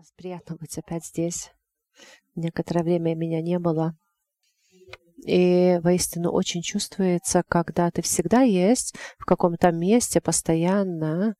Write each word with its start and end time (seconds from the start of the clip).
раз. 0.00 0.12
Приятно 0.16 0.56
быть 0.56 0.78
опять 0.78 1.04
здесь. 1.04 1.50
Некоторое 2.34 2.82
время 2.82 3.14
меня 3.14 3.42
не 3.42 3.58
было. 3.58 3.96
И 5.26 5.78
воистину 5.82 6.30
очень 6.30 6.62
чувствуется, 6.62 7.42
когда 7.46 7.90
ты 7.90 8.00
всегда 8.00 8.40
есть 8.40 8.94
в 9.18 9.26
каком-то 9.26 9.70
месте 9.70 10.22
постоянно, 10.22 11.34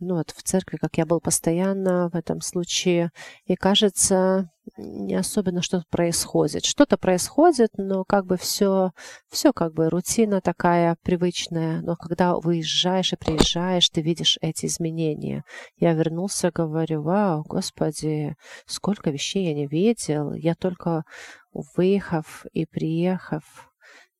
ну 0.00 0.16
вот 0.16 0.30
в 0.30 0.42
церкви, 0.42 0.76
как 0.76 0.96
я 0.98 1.06
был 1.06 1.20
постоянно 1.20 2.10
в 2.10 2.16
этом 2.16 2.40
случае, 2.40 3.10
и 3.46 3.54
кажется, 3.54 4.50
не 4.76 5.14
особенно 5.14 5.62
что-то 5.62 5.84
происходит. 5.90 6.64
Что-то 6.64 6.96
происходит, 6.96 7.70
но 7.76 8.04
как 8.04 8.26
бы 8.26 8.36
все, 8.36 8.90
все 9.30 9.52
как 9.52 9.72
бы 9.74 9.90
рутина 9.90 10.40
такая 10.40 10.96
привычная. 11.02 11.80
Но 11.82 11.96
когда 11.96 12.36
выезжаешь 12.36 13.12
и 13.12 13.16
приезжаешь, 13.16 13.88
ты 13.90 14.00
видишь 14.00 14.38
эти 14.40 14.66
изменения. 14.66 15.44
Я 15.76 15.92
вернулся, 15.92 16.50
говорю, 16.50 17.02
вау, 17.02 17.44
господи, 17.46 18.36
сколько 18.66 19.10
вещей 19.10 19.46
я 19.46 19.54
не 19.54 19.66
видел. 19.66 20.32
Я 20.32 20.54
только 20.54 21.04
выехав 21.52 22.46
и 22.52 22.66
приехав, 22.66 23.44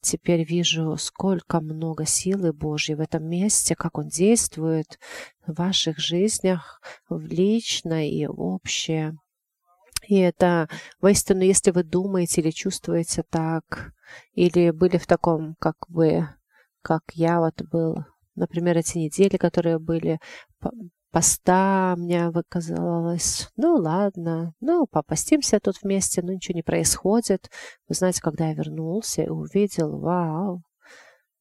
теперь 0.05 0.45
вижу, 0.45 0.97
сколько 0.97 1.61
много 1.61 2.07
силы 2.07 2.53
Божьей 2.53 2.95
в 2.95 3.01
этом 3.01 3.25
месте, 3.29 3.75
как 3.75 3.99
Он 3.99 4.09
действует 4.09 4.99
в 5.47 5.55
ваших 5.55 5.99
жизнях, 5.99 6.81
в 7.09 7.21
личное 7.27 8.07
и 8.07 8.27
общее. 8.27 9.17
И 10.07 10.17
это 10.17 10.69
воистину, 11.01 11.43
если 11.43 11.71
вы 11.71 11.83
думаете 11.83 12.41
или 12.41 12.51
чувствуете 12.51 13.25
так, 13.29 13.93
или 14.35 14.71
были 14.71 14.99
в 14.99 15.07
таком, 15.07 15.57
как 15.59 15.77
вы, 15.89 16.29
как 16.83 17.03
я 17.15 17.41
вот 17.41 17.63
был, 17.63 17.97
например, 18.35 18.79
эти 18.79 18.99
недели, 18.99 19.37
которые 19.37 19.79
были 19.79 20.21
поста, 21.15 21.95
мне 21.97 22.31
выказалось, 22.31 23.49
ну 23.57 23.77
ладно, 23.77 24.53
ну 24.61 24.85
попастимся 24.91 25.61
тут 25.61 25.77
вместе, 25.81 26.23
но 26.23 26.33
ничего 26.33 26.57
не 26.57 26.65
происходит. 26.65 27.51
Вы 27.89 27.95
знаете, 27.95 28.21
когда 28.21 28.49
я 28.49 28.55
вернулся 28.55 29.23
и 29.23 29.29
увидел, 29.29 30.01
вау, 30.01 30.63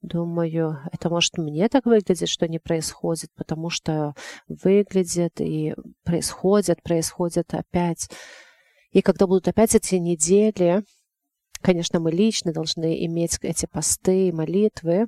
Думаю, 0.04 0.80
это 0.92 1.10
может 1.10 1.38
мне 1.38 1.70
так 1.70 1.86
выглядит, 1.86 2.28
что 2.28 2.46
не 2.50 2.60
происходит, 2.60 3.30
потому 3.36 3.70
что 3.70 4.14
выглядит 4.50 5.40
и 5.40 5.74
происходит, 6.04 6.84
происходит 6.84 7.54
опять. 7.54 8.10
И 8.92 9.02
когда 9.02 9.28
будут 9.28 9.48
опять 9.48 9.76
эти 9.76 9.96
недели, 9.96 10.84
конечно, 11.62 12.02
мы 12.02 12.12
лично 12.12 12.52
должны 12.52 13.06
иметь 13.06 13.40
эти 13.42 13.66
посты 13.66 14.28
и 14.28 14.34
молитвы, 14.34 15.08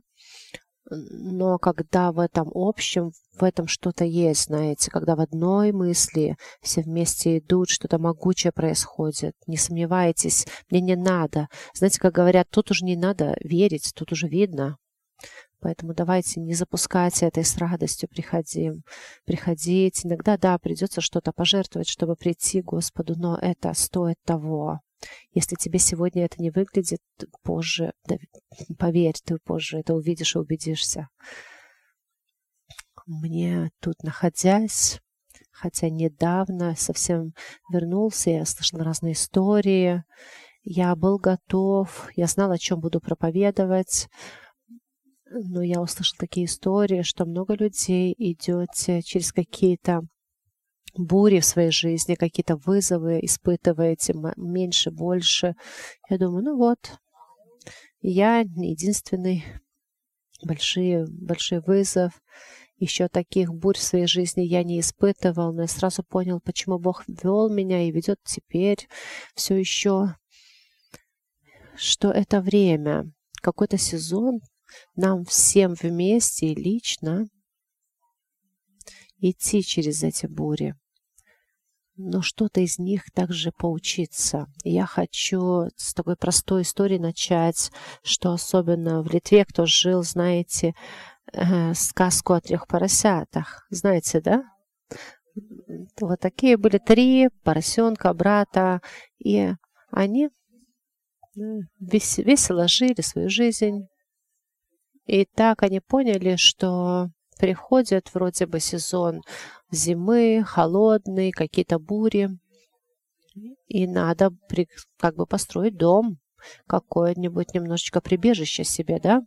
но 0.89 1.57
когда 1.57 2.11
в 2.11 2.19
этом 2.19 2.49
общем, 2.53 3.11
в 3.39 3.43
этом 3.43 3.67
что-то 3.67 4.05
есть, 4.05 4.45
знаете, 4.45 4.91
когда 4.91 5.15
в 5.15 5.19
одной 5.19 5.71
мысли 5.71 6.37
все 6.61 6.81
вместе 6.81 7.39
идут, 7.39 7.69
что-то 7.69 7.97
могучее 7.97 8.51
происходит, 8.51 9.33
не 9.47 9.57
сомневайтесь, 9.57 10.45
мне 10.69 10.81
не 10.81 10.95
надо. 10.95 11.47
Знаете, 11.73 11.99
как 11.99 12.13
говорят, 12.13 12.47
тут 12.49 12.71
уже 12.71 12.85
не 12.85 12.95
надо 12.95 13.35
верить, 13.41 13.91
тут 13.95 14.11
уже 14.11 14.27
видно. 14.27 14.77
Поэтому 15.59 15.95
давайте 15.95 16.39
не 16.41 16.53
запускайте 16.53 17.25
этой 17.25 17.43
с 17.43 17.57
радостью 17.57 18.07
приходим. 18.07 18.83
Приходить. 19.25 20.05
Иногда, 20.05 20.37
да, 20.37 20.59
придется 20.59 21.01
что-то 21.01 21.31
пожертвовать, 21.31 21.87
чтобы 21.87 22.15
прийти 22.15 22.61
к 22.61 22.65
Господу, 22.65 23.15
но 23.17 23.37
это 23.41 23.73
стоит 23.73 24.17
того. 24.25 24.81
Если 25.31 25.55
тебе 25.55 25.79
сегодня 25.79 26.25
это 26.25 26.41
не 26.41 26.51
выглядит, 26.51 27.01
позже, 27.43 27.93
да, 28.07 28.17
поверь, 28.77 29.15
ты 29.23 29.37
позже 29.43 29.79
это 29.79 29.93
увидишь 29.93 30.35
и 30.35 30.39
убедишься. 30.39 31.09
Мне 33.05 33.69
тут 33.81 34.01
находясь, 34.01 34.99
хотя 35.51 35.89
недавно 35.89 36.75
совсем 36.75 37.33
вернулся, 37.71 38.31
я 38.31 38.45
слышал 38.45 38.79
разные 38.79 39.13
истории, 39.13 40.03
я 40.63 40.95
был 40.95 41.17
готов, 41.17 42.09
я 42.15 42.25
знал, 42.25 42.51
о 42.51 42.57
чем 42.57 42.79
буду 42.79 42.99
проповедовать, 42.99 44.09
но 45.29 45.61
я 45.61 45.81
услышала 45.81 46.17
такие 46.19 46.45
истории, 46.45 47.03
что 47.03 47.25
много 47.25 47.55
людей 47.55 48.15
идете 48.17 49.01
через 49.01 49.31
какие-то 49.31 50.01
бури 50.97 51.39
в 51.39 51.45
своей 51.45 51.71
жизни, 51.71 52.15
какие-то 52.15 52.55
вызовы 52.57 53.19
испытываете, 53.21 54.13
меньше, 54.37 54.91
больше. 54.91 55.55
Я 56.09 56.17
думаю, 56.17 56.43
ну 56.43 56.57
вот, 56.57 56.99
я 58.01 58.39
единственный 58.41 59.43
большие, 60.43 61.05
большой 61.07 61.59
вызов. 61.59 62.21
Еще 62.77 63.07
таких 63.07 63.53
бурь 63.53 63.77
в 63.77 63.81
своей 63.81 64.05
жизни 64.05 64.41
я 64.41 64.63
не 64.63 64.81
испытывал, 64.81 65.53
но 65.53 65.61
я 65.61 65.67
сразу 65.67 66.03
понял, 66.03 66.41
почему 66.41 66.77
Бог 66.77 67.05
вел 67.07 67.49
меня 67.49 67.87
и 67.87 67.91
ведет 67.91 68.19
теперь 68.25 68.89
все 69.33 69.55
еще, 69.55 70.15
что 71.77 72.11
это 72.11 72.41
время, 72.41 73.11
какой-то 73.41 73.77
сезон 73.77 74.41
нам 74.95 75.23
всем 75.23 75.73
вместе 75.73 76.47
и 76.47 76.55
лично 76.55 77.27
идти 79.19 79.63
через 79.63 80.03
эти 80.03 80.25
бури. 80.25 80.75
Но 81.97 82.21
что-то 82.21 82.59
из 82.59 82.77
них 82.77 83.09
также 83.11 83.51
поучиться. 83.51 84.47
Я 84.63 84.85
хочу 84.85 85.69
с 85.77 85.93
такой 85.93 86.17
простой 86.17 86.63
истории 86.63 86.97
начать, 86.97 87.71
что 88.03 88.33
особенно 88.33 89.01
в 89.01 89.11
Литве, 89.11 89.45
кто 89.45 89.65
жил, 89.65 90.03
знаете, 90.03 90.75
э, 91.31 91.73
сказку 91.73 92.33
о 92.33 92.41
трех 92.41 92.67
поросятах. 92.67 93.65
Знаете, 93.69 94.19
да? 94.19 94.43
Вот 95.99 96.19
такие 96.19 96.57
были 96.57 96.77
три 96.77 97.29
поросенка, 97.43 98.13
брата, 98.13 98.81
и 99.17 99.53
они 99.89 100.27
э, 100.27 101.39
весело 101.79 102.67
жили 102.67 103.01
свою 103.01 103.29
жизнь, 103.29 103.87
и 105.05 105.25
так 105.25 105.63
они 105.63 105.79
поняли, 105.79 106.35
что 106.35 107.09
приходит 107.37 108.13
вроде 108.13 108.45
бы 108.45 108.59
сезон 108.59 109.21
зимы, 109.75 110.43
холодный, 110.45 111.31
какие-то 111.31 111.79
бури, 111.79 112.29
и 113.67 113.87
надо 113.87 114.31
при, 114.47 114.67
как 114.97 115.15
бы 115.15 115.25
построить 115.25 115.77
дом, 115.77 116.17
какое-нибудь 116.67 117.53
немножечко 117.53 118.01
прибежище 118.01 118.63
себе, 118.63 118.99
да? 118.99 119.21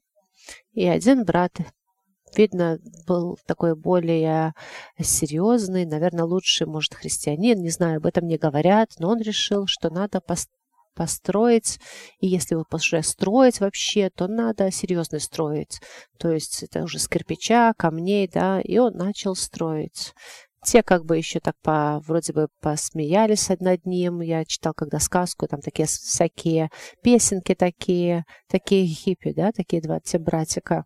И 0.72 0.86
один 0.86 1.24
брат, 1.24 1.52
видно, 2.36 2.78
был 3.06 3.38
такой 3.46 3.74
более 3.74 4.54
серьезный, 4.98 5.84
наверное, 5.84 6.24
лучший, 6.24 6.66
может, 6.66 6.94
христианин, 6.94 7.60
не 7.60 7.70
знаю, 7.70 7.98
об 7.98 8.06
этом 8.06 8.26
не 8.26 8.38
говорят, 8.38 8.90
но 8.98 9.10
он 9.10 9.20
решил, 9.20 9.66
что 9.66 9.90
надо 9.90 10.20
построить. 10.98 11.78
И 12.18 12.26
если 12.26 12.56
вы 12.56 12.64
уже 12.72 13.02
строить 13.02 13.60
вообще, 13.60 14.10
то 14.10 14.26
надо 14.26 14.72
серьезно 14.72 15.20
строить. 15.20 15.78
То 16.18 16.32
есть 16.32 16.64
это 16.64 16.82
уже 16.82 16.98
с 16.98 17.06
кирпича, 17.06 17.72
камней, 17.78 18.28
да, 18.28 18.60
и 18.60 18.78
он 18.78 18.94
начал 18.94 19.36
строить. 19.36 20.12
Те 20.64 20.82
как 20.82 21.04
бы 21.04 21.16
еще 21.16 21.38
так 21.38 21.54
по, 21.62 22.00
вроде 22.04 22.32
бы 22.32 22.48
посмеялись 22.60 23.48
над 23.60 23.86
ним. 23.86 24.20
Я 24.20 24.44
читал 24.44 24.72
когда 24.74 24.98
сказку, 24.98 25.46
там 25.46 25.60
такие 25.60 25.86
всякие 25.86 26.68
песенки 27.00 27.54
такие, 27.54 28.24
такие 28.48 28.86
хиппи, 28.88 29.32
да, 29.32 29.52
такие 29.52 29.80
два 29.80 30.00
те 30.00 30.18
братика. 30.18 30.84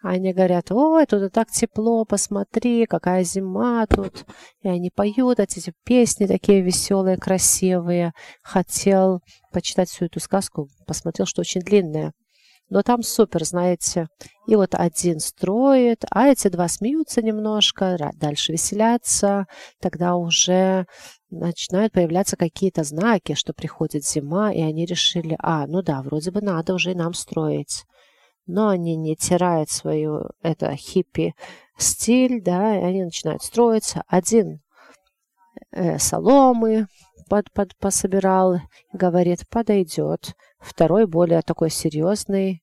Они 0.00 0.32
говорят, 0.32 0.70
ой, 0.70 1.06
тут 1.06 1.32
так 1.32 1.50
тепло, 1.50 2.04
посмотри, 2.04 2.86
какая 2.86 3.24
зима 3.24 3.84
тут. 3.86 4.26
И 4.62 4.68
они 4.68 4.90
поют 4.90 5.40
эти 5.40 5.72
песни 5.84 6.26
такие 6.26 6.60
веселые, 6.60 7.16
красивые. 7.16 8.12
Хотел 8.42 9.20
почитать 9.52 9.88
всю 9.88 10.04
эту 10.04 10.20
сказку, 10.20 10.68
посмотрел, 10.86 11.26
что 11.26 11.40
очень 11.40 11.62
длинная. 11.62 12.12
Но 12.70 12.82
там 12.82 13.02
супер, 13.02 13.44
знаете. 13.44 14.06
И 14.46 14.54
вот 14.54 14.74
один 14.74 15.18
строит, 15.18 16.04
а 16.10 16.28
эти 16.28 16.48
два 16.48 16.68
смеются 16.68 17.20
немножко, 17.20 17.96
дальше 18.14 18.52
веселятся. 18.52 19.46
Тогда 19.80 20.14
уже 20.14 20.86
начинают 21.30 21.92
появляться 21.92 22.36
какие-то 22.36 22.84
знаки, 22.84 23.34
что 23.34 23.52
приходит 23.52 24.04
зима, 24.04 24.52
и 24.52 24.60
они 24.60 24.84
решили, 24.86 25.36
а, 25.40 25.66
ну 25.66 25.82
да, 25.82 26.02
вроде 26.02 26.30
бы 26.30 26.40
надо 26.40 26.74
уже 26.74 26.92
и 26.92 26.94
нам 26.94 27.14
строить 27.14 27.84
но 28.48 28.68
они 28.68 28.96
не 28.96 29.14
теряют 29.14 29.70
свою 29.70 30.30
это 30.42 30.74
хиппи 30.74 31.34
стиль, 31.76 32.42
да, 32.42 32.76
и 32.76 32.82
они 32.82 33.04
начинают 33.04 33.42
строиться. 33.42 34.02
Один 34.08 34.60
э, 35.70 35.98
соломы 35.98 36.88
под, 37.28 37.52
под, 37.52 37.76
пособирал, 37.76 38.60
говорит, 38.92 39.48
подойдет. 39.48 40.34
Второй 40.58 41.06
более 41.06 41.42
такой 41.42 41.70
серьезный, 41.70 42.62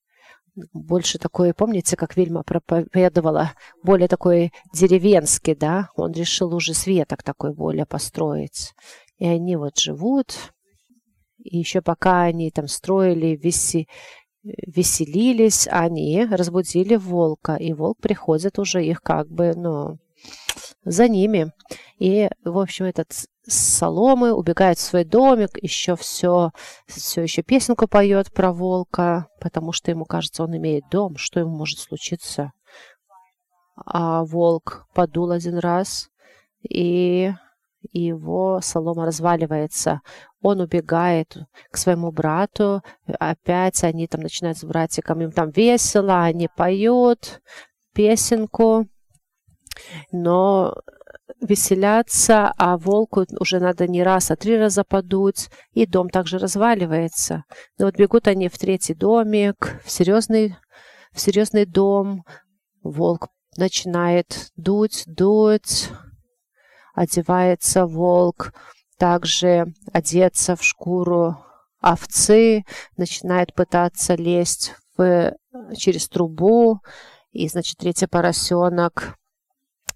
больше 0.72 1.18
такой, 1.18 1.54
помните, 1.54 1.96
как 1.96 2.16
Вильма 2.16 2.42
проповедовала, 2.42 3.52
более 3.82 4.08
такой 4.08 4.52
деревенский, 4.74 5.54
да, 5.54 5.90
он 5.94 6.12
решил 6.12 6.54
уже 6.54 6.74
светок 6.74 7.22
такой 7.22 7.54
более 7.54 7.86
построить. 7.86 8.74
И 9.18 9.26
они 9.26 9.56
вот 9.56 9.78
живут, 9.78 10.52
и 11.38 11.58
еще 11.58 11.80
пока 11.80 12.22
они 12.22 12.50
там 12.50 12.68
строили, 12.68 13.36
виси, 13.36 13.88
веселились, 14.66 15.68
они 15.70 16.24
разбудили 16.24 16.96
волка, 16.96 17.56
и 17.56 17.72
волк 17.72 17.98
приходит 18.00 18.58
уже 18.58 18.84
их 18.84 19.02
как 19.02 19.28
бы, 19.28 19.54
ну, 19.54 19.98
за 20.84 21.08
ними. 21.08 21.52
И, 21.98 22.28
в 22.44 22.58
общем, 22.58 22.84
этот 22.86 23.12
соломы, 23.46 24.32
убегает 24.32 24.78
в 24.78 24.82
свой 24.82 25.04
домик, 25.04 25.50
еще 25.62 25.96
все, 25.96 26.50
все 26.86 27.22
еще 27.22 27.42
песенку 27.42 27.86
поет 27.86 28.32
про 28.32 28.52
волка, 28.52 29.28
потому 29.40 29.72
что 29.72 29.90
ему 29.90 30.04
кажется, 30.04 30.42
он 30.42 30.56
имеет 30.56 30.88
дом, 30.90 31.16
что 31.16 31.40
ему 31.40 31.56
может 31.56 31.78
случиться. 31.78 32.52
А 33.76 34.24
волк 34.24 34.86
подул 34.94 35.30
один 35.30 35.58
раз, 35.58 36.08
и 36.68 37.32
его 37.92 38.60
солома 38.62 39.06
разваливается. 39.06 40.00
Он 40.42 40.60
убегает 40.60 41.36
к 41.70 41.76
своему 41.76 42.12
брату, 42.12 42.82
опять 43.18 43.82
они 43.84 44.06
там 44.06 44.20
начинают 44.20 44.58
с 44.58 44.64
братиком, 44.64 45.22
им 45.22 45.32
там 45.32 45.50
весело, 45.50 46.22
они 46.22 46.48
поют 46.54 47.40
песенку, 47.94 48.86
но 50.12 50.74
веселятся, 51.40 52.52
а 52.56 52.76
волку 52.78 53.24
уже 53.40 53.58
надо 53.58 53.86
не 53.86 54.02
раз, 54.02 54.30
а 54.30 54.36
три 54.36 54.56
раза 54.56 54.84
подуть, 54.84 55.48
и 55.72 55.86
дом 55.86 56.08
также 56.08 56.38
разваливается. 56.38 57.44
Но 57.78 57.86
вот 57.86 57.96
бегут 57.96 58.28
они 58.28 58.48
в 58.48 58.58
третий 58.58 58.94
домик, 58.94 59.80
в 59.84 59.90
серьезный, 59.90 60.56
в 61.12 61.20
серьезный 61.20 61.66
дом, 61.66 62.24
волк 62.82 63.28
начинает 63.56 64.50
дуть, 64.56 65.04
дуть, 65.06 65.90
одевается 66.96 67.86
волк, 67.86 68.52
также 68.98 69.66
одеться 69.92 70.56
в 70.56 70.64
шкуру 70.64 71.36
овцы, 71.80 72.64
начинает 72.96 73.54
пытаться 73.54 74.14
лезть 74.14 74.74
в, 74.96 75.36
через 75.76 76.08
трубу, 76.08 76.80
и, 77.30 77.46
значит, 77.48 77.76
третий 77.76 78.06
поросенок 78.06 79.14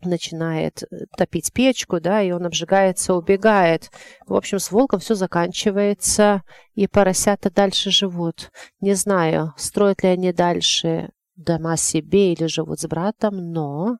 начинает 0.02 0.82
э, 0.82 1.06
топить 1.16 1.52
печку, 1.52 2.00
да, 2.00 2.22
и 2.22 2.32
он 2.32 2.44
обжигается, 2.46 3.14
убегает. 3.14 3.90
В 4.26 4.34
общем, 4.34 4.58
с 4.58 4.70
волком 4.70 5.00
все 5.00 5.14
заканчивается, 5.14 6.42
и 6.74 6.86
поросята 6.86 7.50
дальше 7.50 7.90
живут. 7.90 8.50
Не 8.80 8.94
знаю, 8.94 9.54
строят 9.56 10.02
ли 10.02 10.10
они 10.10 10.32
дальше 10.32 11.10
дома 11.36 11.76
себе 11.78 12.34
или 12.34 12.46
живут 12.46 12.80
с 12.80 12.86
братом, 12.86 13.52
но 13.52 13.96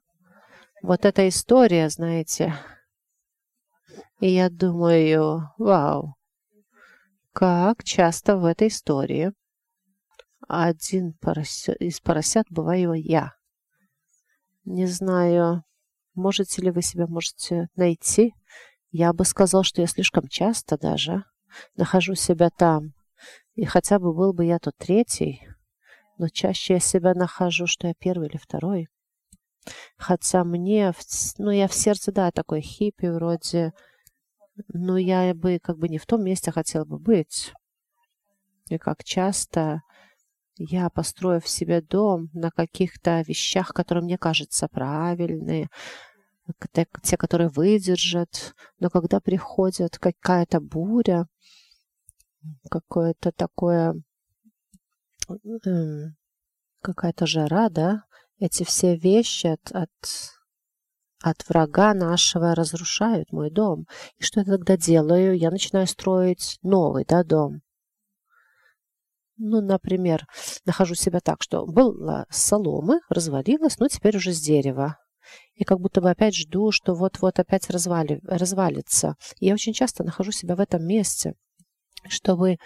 вот 0.83 1.05
эта 1.05 1.29
история, 1.29 1.89
знаете, 1.89 2.55
я 4.21 4.51
думаю, 4.51 5.51
вау, 5.59 6.17
как 7.33 7.85
часто 7.85 8.37
в 8.37 8.45
этой 8.45 8.69
истории 8.69 9.33
один 10.49 11.13
порося... 11.15 11.73
из 11.73 12.01
поросят 12.01 12.47
бываю 12.51 12.95
я. 12.95 13.35
Не 14.65 14.87
знаю, 14.87 15.65
Можете 16.15 16.63
ли 16.63 16.71
вы 16.71 16.83
себя 16.83 17.07
можете 17.07 17.69
найти? 17.77 18.35
Я 18.91 19.13
бы 19.13 19.25
сказал, 19.25 19.63
что 19.63 19.81
я 19.81 19.87
слишком 19.87 20.27
часто 20.29 20.77
даже 20.77 21.25
нахожу 21.77 22.15
себя 22.15 22.51
там. 22.51 22.95
И 23.55 23.65
хотя 23.65 23.99
бы 23.99 24.13
был 24.13 24.33
бы 24.33 24.45
я 24.45 24.59
тут 24.59 24.77
третий, 24.77 25.47
но 26.19 26.29
чаще 26.29 26.75
я 26.75 26.81
себя 26.81 27.15
нахожу, 27.15 27.67
что 27.67 27.87
я 27.87 27.95
первый 27.95 28.29
или 28.29 28.37
второй. 28.37 28.89
Хотя 29.97 30.43
мне, 30.45 30.93
ну, 31.39 31.51
я 31.51 31.69
в 31.69 31.75
сердце, 31.75 32.13
да, 32.13 32.31
такой 32.31 32.61
хиппи 32.61 33.07
вроде, 33.07 33.73
но 34.69 34.97
я 34.97 35.35
бы 35.35 35.59
как 35.63 35.79
бы 35.79 35.89
не 35.89 35.99
в 35.99 36.07
том 36.07 36.25
месте 36.25 36.51
хотела 36.51 36.85
бы 36.85 36.99
быть. 36.99 37.53
И 38.69 38.79
как 38.79 39.05
часто 39.05 39.83
я 40.57 40.91
построю 40.91 41.41
в 41.41 41.49
себе 41.49 41.81
дом 41.81 42.29
на 42.35 42.51
каких-то 42.51 43.23
вещах, 43.23 43.73
которые 43.73 44.05
мне 44.05 44.19
кажутся 44.19 44.69
правильные, 44.69 45.69
те, 46.73 47.17
которые 47.17 47.49
выдержат. 47.49 48.55
Но 48.79 48.91
когда 48.91 49.21
приходит 49.21 49.99
какая-то 49.99 50.61
буря, 50.61 51.27
какое-то 52.71 53.33
такое, 53.33 53.95
эм, 55.65 56.17
какая-то 56.81 57.27
жара, 57.27 57.69
да, 57.69 58.05
эти 58.39 58.65
все 58.65 58.97
вещи 58.97 59.47
от, 59.49 59.73
от, 59.73 59.91
от 61.23 61.49
врага 61.49 61.95
нашего 61.95 62.55
разрушают 62.55 63.33
мой 63.33 63.51
дом. 63.51 63.87
И 64.19 64.25
что 64.25 64.41
я 64.41 64.47
тогда 64.47 64.77
делаю? 64.77 65.37
Я 65.37 65.51
начинаю 65.51 65.87
строить 65.87 66.59
новый, 66.63 67.05
да, 67.05 67.25
дом. 67.25 67.61
Ну, 69.37 69.61
например, 69.61 70.27
нахожу 70.67 70.95
себя 70.95 71.21
так, 71.21 71.43
что 71.43 71.67
была 71.67 72.27
соломы, 72.31 73.01
развалилась, 73.09 73.79
но 73.79 73.89
теперь 73.89 74.17
уже 74.17 74.33
с 74.33 74.41
дерева 74.41 74.97
и 75.55 75.65
как 75.65 75.81
будто 75.81 76.01
бы 76.01 76.11
опять 76.11 76.35
жду, 76.35 76.73
что 76.73 76.95
вот-вот 76.95 77.39
опять 77.39 77.69
развали, 77.71 78.21
развалится. 78.23 79.17
И 79.39 79.47
я 79.47 79.55
очень 79.55 79.73
часто 79.73 80.05
нахожу 80.05 80.33
себя 80.33 80.57
в 80.57 80.61
этом 80.61 80.85
месте, 80.87 81.35
чтобы 82.09 82.57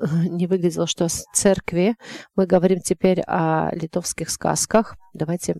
не 0.00 0.46
выглядело, 0.46 0.86
что 0.86 1.08
с 1.08 1.24
церкви 1.34 1.96
мы 2.34 2.46
говорим 2.46 2.80
теперь 2.80 3.20
о 3.26 3.70
литовских 3.74 4.30
сказках. 4.30 4.96
Давайте 5.12 5.56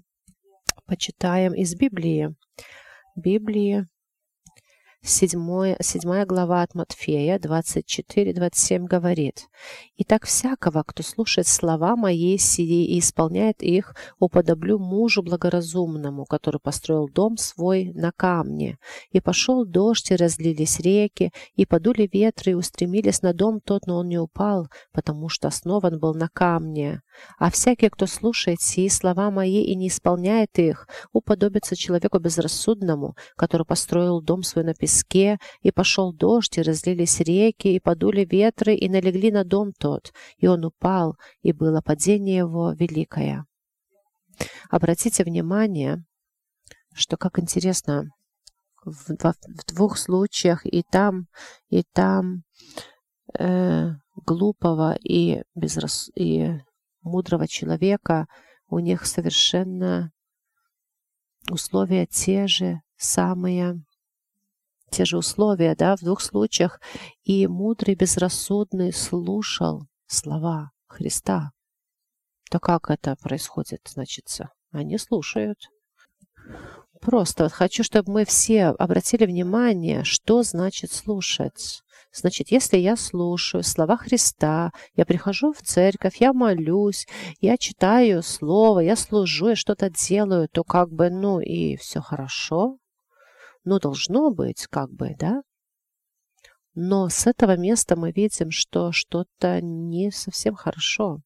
почитаем 0.90 1.54
из 1.54 1.76
Библии. 1.76 2.34
Библии, 3.14 3.86
7, 5.02 5.76
7 5.80 6.24
глава 6.26 6.60
от 6.60 6.74
Матфея, 6.74 7.38
24-27 7.38 8.84
говорит, 8.84 9.46
«Итак 9.96 10.26
всякого, 10.26 10.82
кто 10.86 11.02
слушает 11.02 11.46
слова 11.46 11.96
мои 11.96 12.36
сии 12.36 12.84
и 12.84 12.98
исполняет 12.98 13.62
их, 13.62 13.94
уподоблю 14.18 14.78
мужу 14.78 15.22
благоразумному, 15.22 16.26
который 16.26 16.60
построил 16.60 17.08
дом 17.08 17.38
свой 17.38 17.92
на 17.94 18.12
камне. 18.12 18.76
И 19.10 19.20
пошел 19.20 19.64
дождь, 19.64 20.10
и 20.10 20.16
разлились 20.16 20.80
реки, 20.80 21.32
и 21.54 21.64
подули 21.64 22.06
ветры, 22.12 22.52
и 22.52 22.54
устремились 22.54 23.22
на 23.22 23.32
дом 23.32 23.60
тот, 23.62 23.86
но 23.86 23.96
он 24.00 24.08
не 24.08 24.18
упал, 24.18 24.68
потому 24.92 25.30
что 25.30 25.48
основан 25.48 25.98
был 25.98 26.12
на 26.12 26.28
камне. 26.28 27.00
А 27.38 27.50
всякий, 27.50 27.88
кто 27.88 28.04
слушает 28.06 28.60
сии 28.60 28.88
слова 28.88 29.30
мои 29.30 29.62
и 29.62 29.74
не 29.74 29.88
исполняет 29.88 30.58
их, 30.58 30.86
уподобится 31.14 31.74
человеку 31.74 32.18
безрассудному, 32.18 33.16
который 33.36 33.64
построил 33.64 34.20
дом 34.20 34.42
свой 34.42 34.64
на 34.64 34.74
песке, 34.74 34.89
и 35.62 35.70
пошел 35.70 36.12
дождь, 36.12 36.58
и 36.58 36.62
разлились 36.62 37.20
реки, 37.20 37.68
и 37.68 37.80
подули 37.80 38.24
ветры, 38.24 38.74
и 38.74 38.88
налегли 38.88 39.30
на 39.30 39.44
дом 39.44 39.72
тот, 39.72 40.12
и 40.38 40.46
он 40.46 40.64
упал, 40.64 41.16
и 41.42 41.52
было 41.52 41.80
падение 41.80 42.38
его 42.38 42.72
великое. 42.72 43.46
Обратите 44.70 45.24
внимание, 45.24 46.04
что 46.92 47.16
как 47.16 47.38
интересно, 47.38 48.10
в, 48.84 49.14
в, 49.16 49.22
в 49.22 49.74
двух 49.74 49.98
случаях 49.98 50.64
и 50.64 50.82
там, 50.82 51.26
и 51.68 51.82
там 51.82 52.44
э, 53.38 53.90
глупого 54.16 54.96
и, 55.02 55.42
безрас... 55.54 56.10
и 56.14 56.60
мудрого 57.02 57.46
человека, 57.46 58.26
у 58.68 58.78
них 58.78 59.06
совершенно 59.06 60.12
условия 61.50 62.06
те 62.06 62.46
же 62.46 62.80
самые, 62.96 63.82
те 64.90 65.04
же 65.04 65.18
условия, 65.18 65.74
да, 65.74 65.96
в 65.96 66.00
двух 66.00 66.20
случаях. 66.20 66.80
И 67.24 67.46
мудрый, 67.46 67.94
безрассудный 67.94 68.92
слушал 68.92 69.86
слова 70.06 70.70
Христа. 70.88 71.52
То 72.50 72.58
как 72.58 72.90
это 72.90 73.16
происходит, 73.16 73.80
значится? 73.86 74.50
Они 74.72 74.98
слушают. 74.98 75.58
Просто 77.00 77.44
вот 77.44 77.52
хочу, 77.52 77.82
чтобы 77.82 78.12
мы 78.12 78.24
все 78.24 78.66
обратили 78.66 79.24
внимание, 79.24 80.04
что 80.04 80.42
значит 80.42 80.92
слушать. 80.92 81.82
Значит, 82.12 82.50
если 82.50 82.76
я 82.76 82.96
слушаю 82.96 83.62
слова 83.62 83.96
Христа, 83.96 84.72
я 84.96 85.06
прихожу 85.06 85.52
в 85.52 85.62
церковь, 85.62 86.16
я 86.16 86.32
молюсь, 86.32 87.06
я 87.40 87.56
читаю 87.56 88.22
Слово, 88.22 88.80
я 88.80 88.96
служу, 88.96 89.50
я 89.50 89.56
что-то 89.56 89.90
делаю, 89.90 90.48
то 90.52 90.64
как 90.64 90.90
бы, 90.90 91.08
ну 91.08 91.40
и 91.40 91.76
все 91.76 92.00
хорошо. 92.00 92.79
Ну, 93.70 93.78
должно 93.78 94.32
быть, 94.32 94.66
как 94.66 94.90
бы, 94.90 95.14
да? 95.16 95.42
Но 96.74 97.08
с 97.08 97.28
этого 97.28 97.56
места 97.56 97.94
мы 97.94 98.10
видим, 98.10 98.50
что 98.50 98.90
что-то 98.90 99.60
не 99.60 100.10
совсем 100.10 100.56
хорошо. 100.56 101.20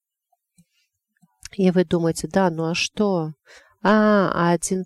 И 1.56 1.70
вы 1.70 1.86
думаете, 1.86 2.28
да, 2.28 2.50
ну 2.50 2.64
а 2.64 2.74
что? 2.74 3.32
А, 3.82 4.50
один 4.52 4.84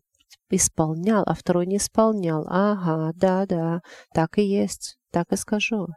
исполнял, 0.51 1.25
а 1.27 1.35
второй 1.35 1.67
не 1.67 1.79
исполнял. 1.79 2.47
Ага, 2.47 3.13
да, 3.17 3.45
да, 3.45 3.81
так 4.15 4.39
и 4.39 4.43
есть 4.43 4.97
так 5.11 5.33
и 5.33 5.37
скажу. 5.37 5.89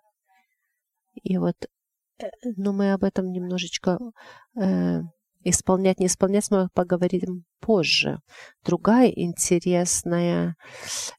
И 1.22 1.38
вот, 1.38 1.58
э, 2.18 2.26
ну, 2.58 2.74
мы 2.74 2.94
об 2.94 3.04
этом 3.04 3.32
немножечко 3.32 4.00
э, 4.60 5.02
исполнять, 5.44 6.00
не 6.00 6.08
исполнять, 6.08 6.50
мы 6.52 6.70
поговорим 6.74 7.46
позже. 7.60 8.20
Другая 8.64 9.08
интересная 9.08 10.56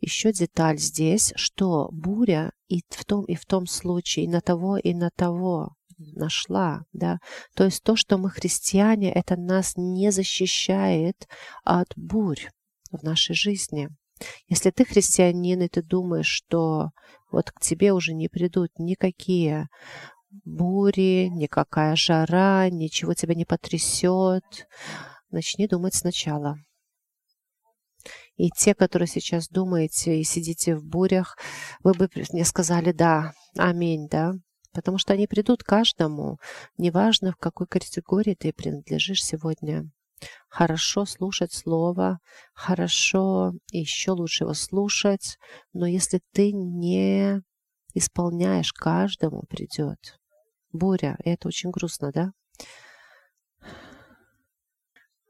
еще 0.01 0.33
деталь 0.33 0.79
здесь, 0.79 1.33
что 1.37 1.89
буря 1.93 2.53
и 2.69 2.83
в 2.89 3.05
том, 3.05 3.25
и 3.25 3.35
в 3.35 3.45
том 3.47 3.67
случае, 3.67 4.25
и 4.25 4.29
на 4.29 4.41
того, 4.41 4.77
и 4.77 4.95
на 4.95 5.11
того 5.17 5.75
нашла, 5.99 6.83
да. 6.93 7.19
То 7.55 7.65
есть 7.65 7.83
то, 7.83 7.97
что 7.97 8.19
мы 8.19 8.31
христиане, 8.31 9.13
это 9.13 9.37
нас 9.37 9.75
не 9.77 10.11
защищает 10.11 11.29
от 11.65 11.89
бурь 11.97 12.49
в 12.91 13.03
нашей 13.03 13.35
жизни. 13.35 13.89
Если 14.49 14.71
ты 14.71 14.85
христианин, 14.85 15.63
и 15.63 15.69
ты 15.69 15.83
думаешь, 15.83 16.29
что 16.29 16.91
Вот 17.33 17.51
к 17.51 17.61
тебе 17.61 17.93
уже 17.93 18.13
не 18.13 18.29
придут 18.29 18.71
никакие 18.79 19.69
бури, 20.45 21.29
никакая 21.29 21.95
жара, 21.97 22.69
ничего 22.71 23.15
тебя 23.15 23.35
не 23.35 23.45
потрясет. 23.45 24.67
Начни 25.31 25.67
думать 25.69 25.95
сначала. 25.95 26.57
И 28.37 28.51
те, 28.51 28.75
которые 28.75 29.07
сейчас 29.07 29.49
думаете 29.49 30.19
и 30.19 30.25
сидите 30.25 30.77
в 30.77 30.85
бурях, 30.85 31.39
вы 31.85 31.93
бы 31.93 32.09
мне 32.33 32.45
сказали 32.45 32.93
«да», 32.93 33.33
«аминь», 33.57 34.09
да? 34.09 34.33
Потому 34.73 34.99
что 34.99 35.13
они 35.13 35.27
придут 35.27 35.63
каждому, 35.63 36.39
неважно, 36.79 37.33
в 37.33 37.37
какой 37.37 37.67
категории 37.67 38.35
ты 38.35 38.53
принадлежишь 38.53 39.23
сегодня. 39.23 39.91
Хорошо 40.49 41.05
слушать 41.05 41.53
слово, 41.53 42.21
хорошо 42.55 43.53
еще 43.71 44.13
лучше 44.13 44.45
его 44.45 44.55
слушать, 44.55 45.37
но 45.73 45.87
если 45.87 46.21
ты 46.33 46.53
не 46.53 47.43
исполняешь, 47.95 48.73
каждому 48.73 49.43
придет 49.49 49.99
буря. 50.73 51.17
И 51.25 51.31
это 51.31 51.49
очень 51.49 51.71
грустно, 51.71 52.11
да? 52.13 52.33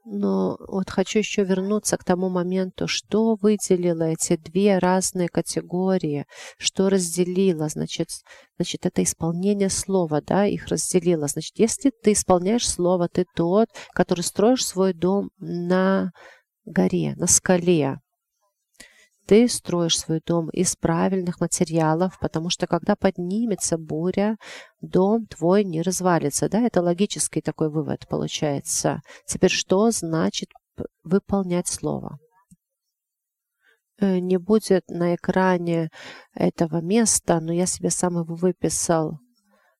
Но 0.05 0.57
вот 0.67 0.89
хочу 0.89 1.19
еще 1.19 1.45
вернуться 1.45 1.97
к 1.97 2.03
тому 2.03 2.27
моменту, 2.27 2.89
что 2.89 3.35
выделило 3.35 4.03
эти 4.03 4.35
две 4.35 4.77
разные 4.77 5.29
категории, 5.29 6.25
что 6.57 6.89
разделило, 6.89 7.69
значит, 7.69 8.09
значит, 8.57 8.85
это 8.85 9.01
исполнение 9.01 9.69
слова, 9.69 10.21
да, 10.21 10.45
их 10.45 10.67
разделило. 10.67 11.27
Значит, 11.27 11.53
если 11.57 11.89
ты 11.89 12.11
исполняешь 12.11 12.67
слово, 12.67 13.07
ты 13.07 13.25
тот, 13.33 13.69
который 13.93 14.21
строишь 14.21 14.65
свой 14.65 14.93
дом 14.93 15.29
на 15.37 16.11
горе, 16.65 17.15
на 17.15 17.27
скале, 17.27 17.99
ты 19.25 19.47
строишь 19.47 19.99
свой 19.99 20.21
дом 20.25 20.49
из 20.49 20.75
правильных 20.75 21.39
материалов, 21.39 22.17
потому 22.19 22.49
что 22.49 22.67
когда 22.67 22.95
поднимется 22.95 23.77
буря, 23.77 24.37
дом 24.81 25.25
твой 25.27 25.63
не 25.63 25.81
развалится. 25.81 26.49
Да, 26.49 26.61
это 26.61 26.81
логический 26.81 27.41
такой 27.41 27.69
вывод 27.69 28.07
получается. 28.07 29.01
Теперь 29.25 29.51
что 29.51 29.91
значит 29.91 30.49
выполнять 31.03 31.67
слово? 31.67 32.17
Э, 33.99 34.19
не 34.19 34.37
будет 34.37 34.83
на 34.89 35.15
экране 35.15 35.89
этого 36.33 36.81
места, 36.81 37.39
но 37.39 37.53
я 37.53 37.65
себе 37.65 37.89
сам 37.89 38.19
его 38.19 38.35
выписал. 38.35 39.19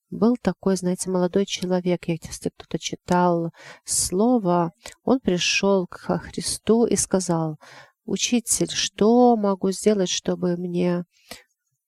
Был 0.10 0.36
такой, 0.40 0.76
знаете, 0.76 1.10
молодой 1.10 1.46
человек, 1.46 2.08
если 2.08 2.50
кто-то 2.50 2.78
читал 2.78 3.52
слово, 3.84 4.72
он 5.04 5.20
пришел 5.20 5.88
к 5.88 6.20
Христу 6.20 6.86
и 6.86 6.96
сказал, 6.96 7.58
«Учитель, 8.06 8.70
что 8.70 9.36
могу 9.36 9.72
сделать, 9.72 10.10
чтобы 10.10 10.58
мне 10.58 11.06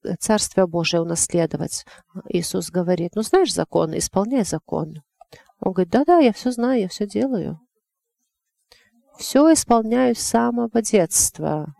э, 0.04 0.16
Царствие 0.20 0.68
Божие 0.68 1.02
унаследовать?» 1.02 1.86
Иисус 2.30 2.72
говорит, 2.72 3.16
«Ну, 3.16 3.22
знаешь 3.22 3.54
закон, 3.54 3.98
исполняй 3.98 4.46
закон». 4.46 5.02
Он 5.60 5.74
говорит, 5.74 5.92
«Да-да, 5.92 6.20
я 6.20 6.34
все 6.34 6.52
знаю, 6.52 6.82
я 6.82 6.88
все 6.88 7.08
делаю». 7.08 7.60
Все 9.18 9.52
исполняю 9.54 10.16
с 10.16 10.20
самого 10.20 10.82
детства. 10.82 11.74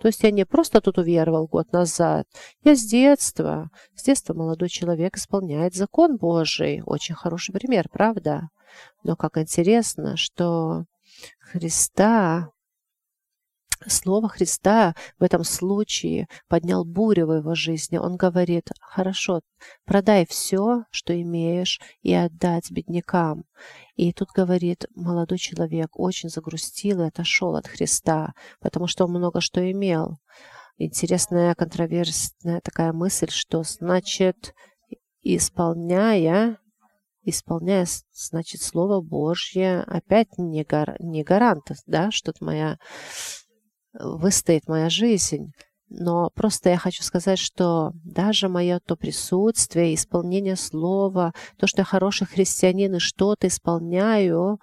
То 0.00 0.08
есть 0.08 0.22
я 0.22 0.30
не 0.30 0.46
просто 0.46 0.80
тут 0.80 0.98
уверовал 0.98 1.46
год 1.46 1.72
назад. 1.72 2.26
Я 2.62 2.76
с 2.76 2.84
детства. 2.84 3.68
С 3.94 4.04
детства 4.04 4.32
молодой 4.32 4.68
человек 4.68 5.16
исполняет 5.16 5.74
закон 5.74 6.16
Божий. 6.16 6.82
Очень 6.86 7.16
хороший 7.16 7.52
пример, 7.52 7.88
правда? 7.90 8.48
Но 9.02 9.16
как 9.16 9.38
интересно, 9.38 10.16
что 10.16 10.84
Христа 11.40 12.50
Слово 13.86 14.28
Христа 14.28 14.94
в 15.18 15.22
этом 15.22 15.44
случае 15.44 16.26
поднял 16.48 16.84
бурю 16.84 17.26
в 17.26 17.32
его 17.34 17.54
жизни. 17.54 17.96
Он 17.96 18.16
говорит, 18.16 18.70
хорошо, 18.80 19.40
продай 19.84 20.26
все, 20.26 20.84
что 20.90 21.20
имеешь, 21.20 21.80
и 22.02 22.12
отдать 22.12 22.70
беднякам. 22.70 23.44
И 23.94 24.12
тут 24.12 24.28
говорит, 24.34 24.86
молодой 24.94 25.38
человек 25.38 25.98
очень 25.98 26.28
загрустил 26.28 27.02
и 27.02 27.06
отошел 27.06 27.56
от 27.56 27.66
Христа, 27.66 28.32
потому 28.60 28.86
что 28.86 29.04
он 29.04 29.12
много 29.12 29.40
что 29.40 29.70
имел. 29.70 30.18
Интересная 30.76 31.54
контроверсная 31.54 32.60
такая 32.60 32.92
мысль, 32.92 33.30
что 33.30 33.62
значит, 33.62 34.54
исполняя 35.22 36.58
исполняя, 37.28 37.86
значит, 38.12 38.62
Слово 38.62 39.00
Божье, 39.00 39.80
опять 39.82 40.38
не, 40.38 40.64
гар, 40.64 40.96
не 40.98 41.22
гарант, 41.22 41.70
да, 41.86 42.10
что-то 42.10 42.44
моя 42.44 42.78
выстоит 43.92 44.68
моя 44.68 44.90
жизнь. 44.90 45.52
Но 45.90 46.30
просто 46.34 46.68
я 46.68 46.76
хочу 46.76 47.02
сказать, 47.02 47.38
что 47.38 47.92
даже 48.04 48.48
мое 48.48 48.78
то 48.78 48.94
присутствие, 48.94 49.94
исполнение 49.94 50.56
слова, 50.56 51.32
то, 51.56 51.66
что 51.66 51.80
я 51.80 51.84
хороший 51.84 52.26
христианин 52.26 52.96
и 52.96 52.98
что-то 52.98 53.46
исполняю, 53.46 54.60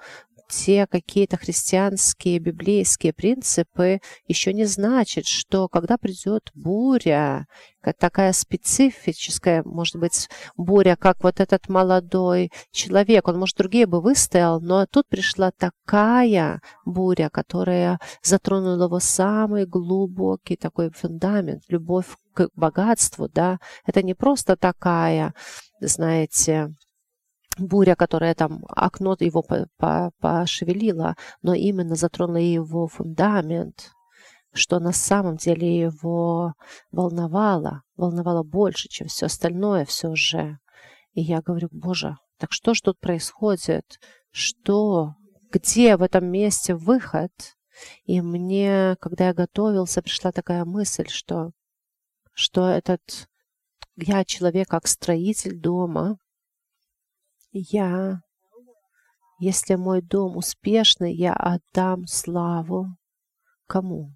те 0.50 0.88
какие-то 0.88 1.38
христианские, 1.38 2.40
библейские 2.40 3.14
принципы 3.14 4.00
еще 4.28 4.54
не 4.54 4.66
значит, 4.66 5.26
что 5.26 5.68
когда 5.68 5.98
придет 5.98 6.52
буря, 6.54 7.46
такая 7.94 8.34
специфическая, 8.34 9.64
может 9.64 9.98
быть, 9.98 10.30
буря, 10.58 10.96
как 10.96 11.24
вот 11.24 11.40
этот 11.40 11.70
молодой 11.70 12.52
человек, 12.72 13.28
он, 13.28 13.40
может, 13.40 13.58
другие 13.58 13.86
бы 13.86 14.02
выстоял, 14.02 14.60
но 14.62 14.86
тут 14.86 15.08
пришла 15.08 15.52
такая 15.52 16.62
буря, 16.86 17.30
которая 17.30 18.00
затронула 18.24 18.86
его 18.86 19.00
самый 19.00 19.66
глубокий 19.66 20.56
такой 20.56 20.90
фундамент, 20.92 21.64
любовь 21.68 22.18
к 22.34 22.50
богатству, 22.56 23.30
да, 23.30 23.60
это 23.86 24.04
не 24.04 24.14
просто 24.14 24.58
такая, 24.58 25.34
знаете, 25.80 26.74
буря, 27.58 27.96
которая 27.96 28.36
там 28.36 28.64
окно 28.70 29.16
его 29.20 29.44
пошевелила, 30.20 31.16
но 31.42 31.54
именно 31.54 31.96
затронула 31.96 32.38
его 32.38 32.88
фундамент, 32.88 33.92
что 34.54 34.80
на 34.80 34.92
самом 34.92 35.38
деле 35.38 35.80
его 35.80 36.54
волновало, 36.92 37.84
волновало 37.96 38.44
больше, 38.44 38.88
чем 38.88 39.08
все 39.08 39.26
остальное 39.28 39.86
все 39.86 40.16
же. 40.16 40.60
И 41.14 41.22
я 41.22 41.42
говорю, 41.42 41.70
Боже, 41.72 42.18
так 42.38 42.52
что 42.52 42.74
же 42.74 42.82
тут 42.82 43.00
происходит? 43.00 44.00
Что? 44.32 45.16
Где 45.52 45.96
в 45.98 46.02
этом 46.02 46.26
месте 46.26 46.76
выход? 46.76 47.32
И 48.04 48.22
мне, 48.22 48.96
когда 49.00 49.28
я 49.28 49.34
готовился, 49.34 50.02
пришла 50.02 50.32
такая 50.32 50.66
мысль, 50.66 51.08
что, 51.08 51.52
что 52.34 52.68
этот 52.70 53.28
я 53.98 54.26
человек 54.26 54.70
как 54.70 54.88
строитель 54.88 55.58
дома, 55.58 56.18
я, 57.60 58.20
если 59.40 59.76
мой 59.76 60.02
дом 60.02 60.38
успешный, 60.38 61.14
я 61.14 61.34
отдам 61.34 62.06
славу 62.08 62.88
кому? 63.68 64.12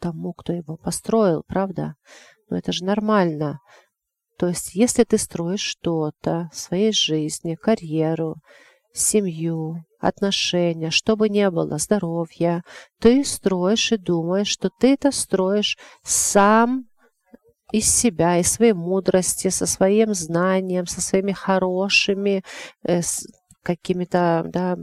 Тому, 0.00 0.32
кто 0.32 0.52
его 0.52 0.76
построил, 0.76 1.42
правда? 1.46 1.94
Но 2.48 2.56
это 2.56 2.72
же 2.72 2.84
нормально. 2.84 3.58
То 4.38 4.46
есть, 4.46 4.74
если 4.74 5.02
ты 5.04 5.18
строишь 5.18 5.60
что-то 5.60 6.48
в 6.52 6.56
своей 6.56 6.92
жизни, 6.92 7.56
карьеру, 7.56 8.36
семью, 8.92 9.84
отношения, 10.00 10.90
что 10.90 11.16
бы 11.16 11.28
ни 11.28 11.48
было, 11.50 11.78
здоровье, 11.78 12.62
ты 13.00 13.24
строишь 13.24 13.92
и 13.92 13.96
думаешь, 13.96 14.48
что 14.48 14.70
ты 14.78 14.94
это 14.94 15.10
строишь 15.10 15.76
сам 16.02 16.87
из 17.72 17.94
себя, 17.94 18.38
из 18.38 18.50
своей 18.50 18.72
мудрости, 18.72 19.48
со 19.48 19.66
своим 19.66 20.14
знанием, 20.14 20.86
со 20.86 21.00
своими 21.00 21.32
хорошими 21.32 22.42
э, 22.84 23.00
какими-то 23.62 24.44
да, 24.46 24.78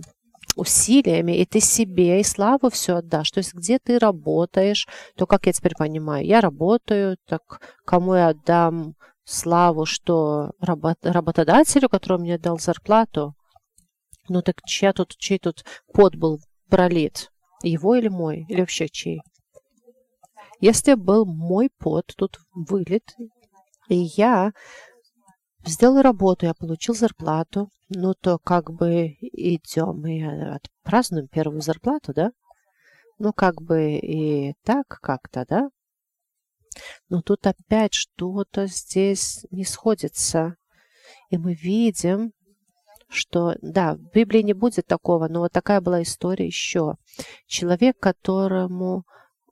усилиями, 0.56 1.38
и 1.38 1.46
ты 1.46 1.60
себе 1.60 2.20
и 2.20 2.24
славу 2.24 2.70
все 2.70 2.98
отдашь. 2.98 3.32
То 3.32 3.40
есть 3.40 3.54
где 3.54 3.80
ты 3.80 3.98
работаешь, 4.00 4.88
то, 5.16 5.26
как 5.26 5.48
я 5.48 5.54
теперь 5.54 5.76
понимаю, 5.76 6.26
я 6.26 6.42
работаю, 6.42 7.18
так 7.28 7.60
кому 7.86 8.16
я 8.16 8.30
отдам 8.30 8.96
славу, 9.26 9.86
что 9.86 10.52
работ, 10.60 10.98
работодателю, 11.02 11.90
который 11.90 12.20
мне 12.20 12.38
дал 12.38 12.60
зарплату, 12.60 13.34
ну 14.30 14.42
так 14.42 14.62
чья 14.66 14.94
тут, 14.94 15.16
чей 15.18 15.40
тут 15.40 15.66
пот 15.94 16.16
был 16.16 16.40
пролит? 16.70 17.32
Его 17.64 17.96
или 17.96 18.08
мой? 18.08 18.46
Или 18.48 18.60
вообще 18.62 18.88
чей? 18.90 19.22
Если 20.68 20.96
был 20.96 21.28
мой 21.28 21.70
пот 21.78 22.12
тут 22.18 22.40
вылет, 22.52 23.16
и 23.88 23.98
я 24.18 24.52
сделал 25.64 26.02
работу, 26.02 26.48
я 26.48 26.56
получил 26.56 26.96
зарплату, 26.96 27.70
ну 27.90 28.16
то 28.16 28.40
как 28.40 28.72
бы 28.72 29.16
идем 29.22 30.08
и 30.08 30.24
отпразднуем 30.24 31.28
первую 31.28 31.62
зарплату, 31.62 32.16
да? 32.16 32.32
Ну 33.20 33.32
как 33.32 33.62
бы 33.62 33.92
и 33.94 34.56
так 34.64 34.88
как-то, 34.88 35.46
да? 35.48 35.70
Но 37.10 37.22
тут 37.22 37.46
опять 37.46 37.94
что-то 37.94 38.66
здесь 38.66 39.46
не 39.52 39.66
сходится. 39.66 40.56
И 41.30 41.38
мы 41.38 41.54
видим, 41.54 42.32
что, 43.08 43.54
да, 43.62 43.94
в 43.94 44.12
Библии 44.16 44.42
не 44.42 44.54
будет 44.54 44.88
такого, 44.88 45.28
но 45.28 45.42
вот 45.42 45.52
такая 45.52 45.80
была 45.80 46.02
история 46.02 46.48
еще. 46.48 46.96
Человек, 47.46 48.00
которому 48.00 49.04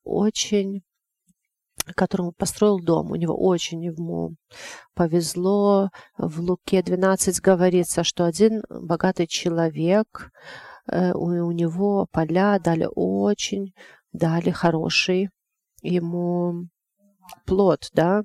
очень 0.04 0.82
которому 1.96 2.32
построил 2.32 2.80
дом. 2.80 3.12
У 3.12 3.16
него 3.16 3.36
очень 3.36 3.84
ему 3.84 4.36
повезло. 4.94 5.90
В 6.18 6.40
Луке 6.40 6.82
12 6.82 7.42
говорится, 7.42 8.04
что 8.04 8.26
один 8.26 8.64
богатый 8.70 9.28
человек, 9.28 10.32
э, 10.88 11.12
у, 11.14 11.52
него 11.52 12.08
поля 12.12 12.60
дали 12.60 12.88
очень, 12.94 13.74
дали 14.12 14.50
хороший 14.50 15.30
ему 15.82 16.68
плод, 17.46 17.90
да. 17.94 18.24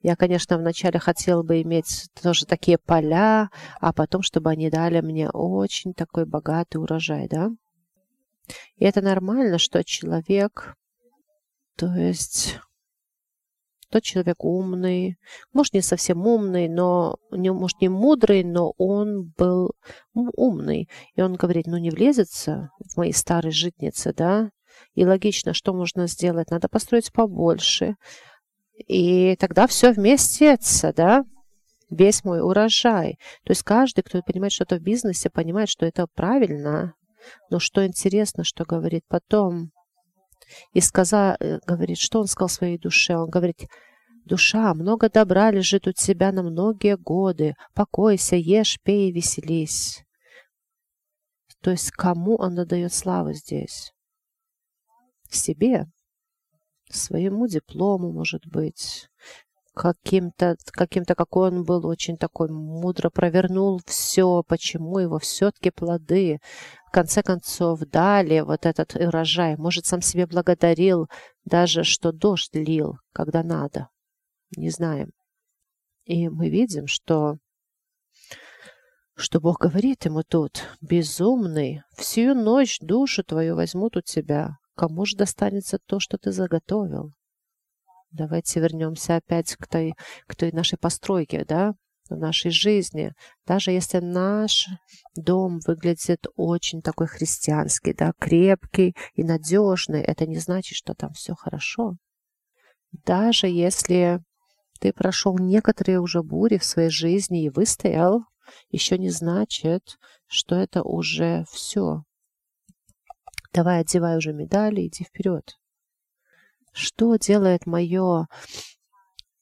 Я, 0.00 0.14
конечно, 0.14 0.56
вначале 0.56 1.00
хотела 1.00 1.42
бы 1.42 1.62
иметь 1.62 2.08
тоже 2.22 2.46
такие 2.46 2.78
поля, 2.78 3.48
а 3.80 3.92
потом, 3.92 4.22
чтобы 4.22 4.50
они 4.50 4.70
дали 4.70 5.00
мне 5.00 5.28
очень 5.30 5.94
такой 5.94 6.26
богатый 6.26 6.76
урожай, 6.76 7.26
да. 7.28 7.50
И 8.76 8.84
это 8.84 9.00
нормально, 9.00 9.58
что 9.58 9.82
человек, 9.82 10.76
то 11.76 11.94
есть 11.94 12.58
тот 13.90 14.02
человек 14.02 14.44
умный, 14.44 15.16
может, 15.52 15.74
не 15.74 15.80
совсем 15.80 16.26
умный, 16.26 16.68
но, 16.68 17.16
не, 17.30 17.52
может, 17.52 17.80
не 17.80 17.88
мудрый, 17.88 18.44
но 18.44 18.72
он 18.78 19.32
был 19.36 19.72
умный. 20.14 20.88
И 21.14 21.22
он 21.22 21.34
говорит, 21.34 21.66
ну, 21.66 21.76
не 21.78 21.90
влезется 21.90 22.70
в 22.78 22.96
мои 22.96 23.12
старые 23.12 23.52
житницы, 23.52 24.12
да? 24.12 24.50
И 24.94 25.04
логично, 25.04 25.54
что 25.54 25.72
можно 25.72 26.06
сделать? 26.06 26.50
Надо 26.50 26.68
построить 26.68 27.12
побольше. 27.12 27.94
И 28.88 29.36
тогда 29.36 29.66
все 29.66 29.92
вместится, 29.92 30.92
да? 30.92 31.24
Весь 31.88 32.24
мой 32.24 32.40
урожай. 32.40 33.18
То 33.44 33.52
есть 33.52 33.62
каждый, 33.62 34.02
кто 34.02 34.20
понимает 34.22 34.52
что-то 34.52 34.76
в 34.76 34.82
бизнесе, 34.82 35.30
понимает, 35.30 35.68
что 35.68 35.86
это 35.86 36.06
правильно. 36.14 36.94
Но 37.50 37.58
что 37.58 37.86
интересно, 37.86 38.44
что 38.44 38.64
говорит 38.64 39.04
потом 39.08 39.70
и 40.72 40.80
сказал, 40.80 41.36
э, 41.40 41.58
говорит, 41.66 41.98
что 41.98 42.20
он 42.20 42.26
сказал 42.26 42.48
своей 42.48 42.78
душе? 42.78 43.16
Он 43.16 43.28
говорит, 43.28 43.68
душа, 44.24 44.74
много 44.74 45.08
добра 45.08 45.50
лежит 45.50 45.86
у 45.86 45.92
тебя 45.92 46.32
на 46.32 46.42
многие 46.42 46.96
годы. 46.96 47.54
Покойся, 47.74 48.36
ешь, 48.36 48.78
пей 48.82 49.12
веселись. 49.12 50.04
То 51.60 51.70
есть 51.70 51.90
кому 51.90 52.36
он 52.36 52.54
дает 52.54 52.92
славу 52.92 53.32
здесь? 53.32 53.92
Себе, 55.28 55.86
своему 56.88 57.48
диплому, 57.48 58.12
может 58.12 58.46
быть, 58.46 59.08
каким-то, 59.76 60.56
каким-то, 60.72 61.14
какой 61.14 61.50
он 61.50 61.64
был, 61.64 61.86
очень 61.86 62.16
такой 62.16 62.48
мудро 62.48 63.10
провернул 63.10 63.80
все, 63.84 64.42
почему 64.42 64.98
его 64.98 65.18
все-таки 65.18 65.70
плоды 65.70 66.40
в 66.88 66.92
конце 66.92 67.22
концов 67.22 67.80
дали 67.80 68.40
вот 68.40 68.64
этот 68.64 68.94
урожай. 68.94 69.56
Может, 69.58 69.84
сам 69.84 70.00
себе 70.00 70.26
благодарил 70.26 71.08
даже, 71.44 71.84
что 71.84 72.10
дождь 72.10 72.54
лил, 72.54 72.96
когда 73.12 73.42
надо. 73.42 73.88
Не 74.56 74.70
знаем. 74.70 75.10
И 76.04 76.30
мы 76.30 76.48
видим, 76.48 76.86
что 76.86 77.36
что 79.14 79.40
Бог 79.40 79.60
говорит 79.60 80.06
ему 80.06 80.22
тут, 80.22 80.62
«Безумный, 80.80 81.82
всю 81.96 82.34
ночь 82.34 82.78
душу 82.80 83.24
твою 83.24 83.56
возьмут 83.56 83.96
у 83.96 84.00
тебя. 84.00 84.56
Кому 84.74 85.04
же 85.04 85.16
достанется 85.16 85.78
то, 85.86 86.00
что 86.00 86.16
ты 86.16 86.32
заготовил?» 86.32 87.12
Давайте 88.16 88.60
вернемся 88.60 89.16
опять 89.16 89.54
к 89.56 89.66
той, 89.66 89.94
к 90.26 90.34
той 90.34 90.50
нашей 90.50 90.78
постройке, 90.78 91.44
да, 91.44 91.74
в 92.08 92.16
нашей 92.16 92.50
жизни. 92.50 93.12
Даже 93.46 93.72
если 93.72 93.98
наш 93.98 94.68
дом 95.14 95.58
выглядит 95.66 96.26
очень 96.34 96.80
такой 96.80 97.08
христианский, 97.08 97.92
да, 97.92 98.12
крепкий 98.18 98.96
и 99.14 99.22
надежный, 99.22 100.00
это 100.00 100.26
не 100.26 100.38
значит, 100.38 100.76
что 100.76 100.94
там 100.94 101.12
все 101.12 101.34
хорошо. 101.34 101.96
Даже 103.04 103.48
если 103.48 104.20
ты 104.80 104.94
прошел 104.94 105.36
некоторые 105.38 106.00
уже 106.00 106.22
бури 106.22 106.56
в 106.56 106.64
своей 106.64 106.90
жизни 106.90 107.44
и 107.44 107.50
выстоял, 107.50 108.22
еще 108.70 108.96
не 108.96 109.10
значит, 109.10 109.98
что 110.26 110.54
это 110.54 110.82
уже 110.82 111.44
все. 111.50 112.02
Давай 113.52 113.80
одевай 113.80 114.16
уже 114.16 114.32
медали, 114.32 114.86
иди 114.86 115.04
вперед. 115.04 115.56
Что 116.78 117.16
делает 117.16 117.64
мое, 117.64 118.28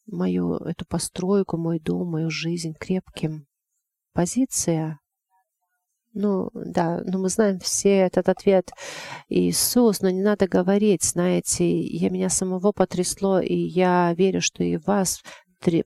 мою 0.06 0.54
эту 0.54 0.86
постройку, 0.86 1.56
мой 1.56 1.80
дом, 1.80 2.12
мою 2.12 2.30
жизнь 2.30 2.74
крепким? 2.78 3.48
Позиция. 4.12 5.00
Ну, 6.12 6.50
да, 6.54 7.02
ну 7.04 7.18
мы 7.18 7.28
знаем 7.28 7.58
все 7.58 7.96
этот 7.96 8.28
ответ 8.28 8.70
Иисус, 9.28 10.00
но 10.00 10.10
не 10.10 10.22
надо 10.22 10.46
говорить, 10.46 11.02
знаете, 11.02 11.80
я 11.80 12.08
меня 12.08 12.28
самого 12.28 12.70
потрясло, 12.70 13.40
и 13.40 13.56
я 13.56 14.14
верю, 14.16 14.40
что 14.40 14.62
и 14.62 14.76
вас 14.76 15.20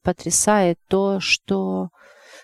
потрясает 0.03 0.79
то, 0.87 1.19
что, 1.19 1.89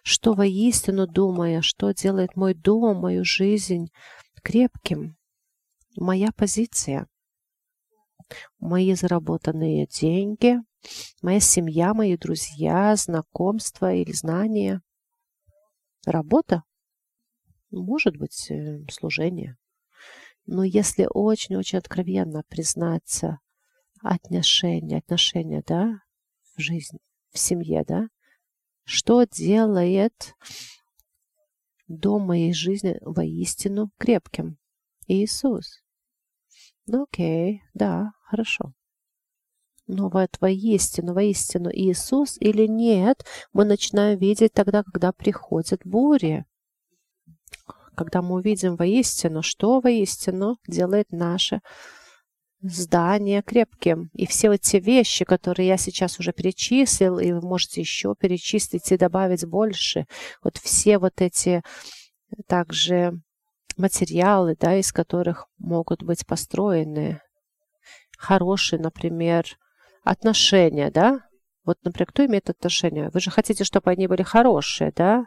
что 0.02 0.32
воистину 0.32 1.06
думая, 1.06 1.60
что 1.60 1.92
делает 1.92 2.36
мой 2.36 2.54
дом, 2.54 3.00
мою 3.00 3.22
жизнь 3.22 3.88
крепким. 4.42 5.16
Моя 5.94 6.30
позиция 6.34 7.06
мои 8.58 8.94
заработанные 8.94 9.86
деньги, 9.86 10.56
моя 11.22 11.40
семья, 11.40 11.94
мои 11.94 12.16
друзья, 12.16 12.94
знакомства 12.96 13.92
или 13.92 14.12
знания. 14.12 14.82
Работа? 16.06 16.62
Может 17.70 18.16
быть, 18.16 18.50
э, 18.50 18.84
служение. 18.90 19.56
Но 20.46 20.62
если 20.62 21.06
очень-очень 21.08 21.78
откровенно 21.78 22.42
признаться 22.48 23.38
отношения, 24.02 24.98
отношения, 24.98 25.62
да, 25.66 26.00
в 26.54 26.60
жизни, 26.60 26.98
в 27.30 27.38
семье, 27.38 27.84
да, 27.86 28.08
что 28.84 29.24
делает 29.24 30.34
дом 31.88 32.26
моей 32.26 32.52
жизни 32.52 32.98
воистину 33.00 33.90
крепким? 33.98 34.58
Иисус. 35.06 35.83
Ну 36.86 37.04
окей, 37.04 37.62
да, 37.72 38.12
хорошо. 38.24 38.72
Но 39.86 40.08
вот 40.08 40.30
воистину, 40.40 41.12
воистину 41.12 41.70
Иисус 41.70 42.36
или 42.40 42.66
нет, 42.66 43.24
мы 43.52 43.64
начинаем 43.64 44.18
видеть 44.18 44.52
тогда, 44.52 44.82
когда 44.82 45.12
приходят 45.12 45.80
бури. 45.84 46.44
Когда 47.94 48.22
мы 48.22 48.36
увидим 48.36 48.76
воистину, 48.76 49.42
что 49.42 49.80
воистину 49.80 50.58
делает 50.66 51.12
наше 51.12 51.60
здание 52.62 53.42
крепким. 53.42 54.10
И 54.14 54.26
все 54.26 54.48
вот 54.48 54.62
те 54.62 54.80
вещи, 54.80 55.24
которые 55.24 55.68
я 55.68 55.76
сейчас 55.76 56.18
уже 56.18 56.32
перечислил, 56.32 57.18
и 57.18 57.32
вы 57.32 57.40
можете 57.40 57.80
еще 57.82 58.14
перечислить 58.18 58.90
и 58.90 58.96
добавить 58.96 59.46
больше, 59.46 60.06
вот 60.42 60.56
все 60.56 60.98
вот 60.98 61.20
эти 61.20 61.62
также 62.46 63.20
материалы, 63.78 64.56
да, 64.58 64.76
из 64.76 64.92
которых 64.92 65.46
могут 65.58 66.02
быть 66.02 66.26
построены 66.26 67.20
хорошие, 68.18 68.80
например, 68.80 69.44
отношения, 70.04 70.90
да? 70.90 71.20
Вот, 71.64 71.78
например, 71.82 72.06
кто 72.08 72.26
имеет 72.26 72.50
отношения? 72.50 73.10
Вы 73.12 73.20
же 73.20 73.30
хотите, 73.30 73.64
чтобы 73.64 73.90
они 73.90 74.06
были 74.06 74.22
хорошие, 74.22 74.92
да? 74.94 75.24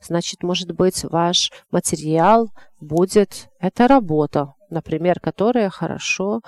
Значит, 0.00 0.42
может 0.42 0.72
быть, 0.72 1.04
ваш 1.04 1.52
материал 1.70 2.50
будет, 2.80 3.48
это 3.60 3.86
работа, 3.86 4.54
например, 4.70 5.20
которая 5.20 5.70
хорошо 5.70 6.40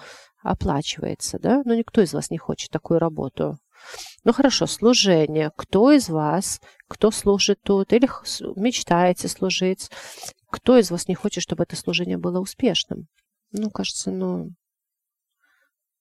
оплачивается, 0.42 1.38
да? 1.38 1.62
Но 1.64 1.74
никто 1.74 2.00
из 2.00 2.14
вас 2.14 2.30
не 2.30 2.38
хочет 2.38 2.70
такую 2.70 2.98
работу. 2.98 3.58
Ну 4.24 4.32
хорошо, 4.32 4.66
служение. 4.66 5.52
Кто 5.56 5.92
из 5.92 6.08
вас, 6.08 6.61
кто 6.88 7.11
служит 7.11 7.61
тут 7.62 7.92
или 7.92 8.08
мечтаете 8.56 9.28
служить, 9.28 9.90
кто 10.50 10.78
из 10.78 10.90
вас 10.90 11.08
не 11.08 11.14
хочет, 11.14 11.42
чтобы 11.42 11.64
это 11.64 11.76
служение 11.76 12.18
было 12.18 12.40
успешным? 12.40 13.08
Ну, 13.52 13.70
кажется, 13.70 14.11
ну, 14.11 14.50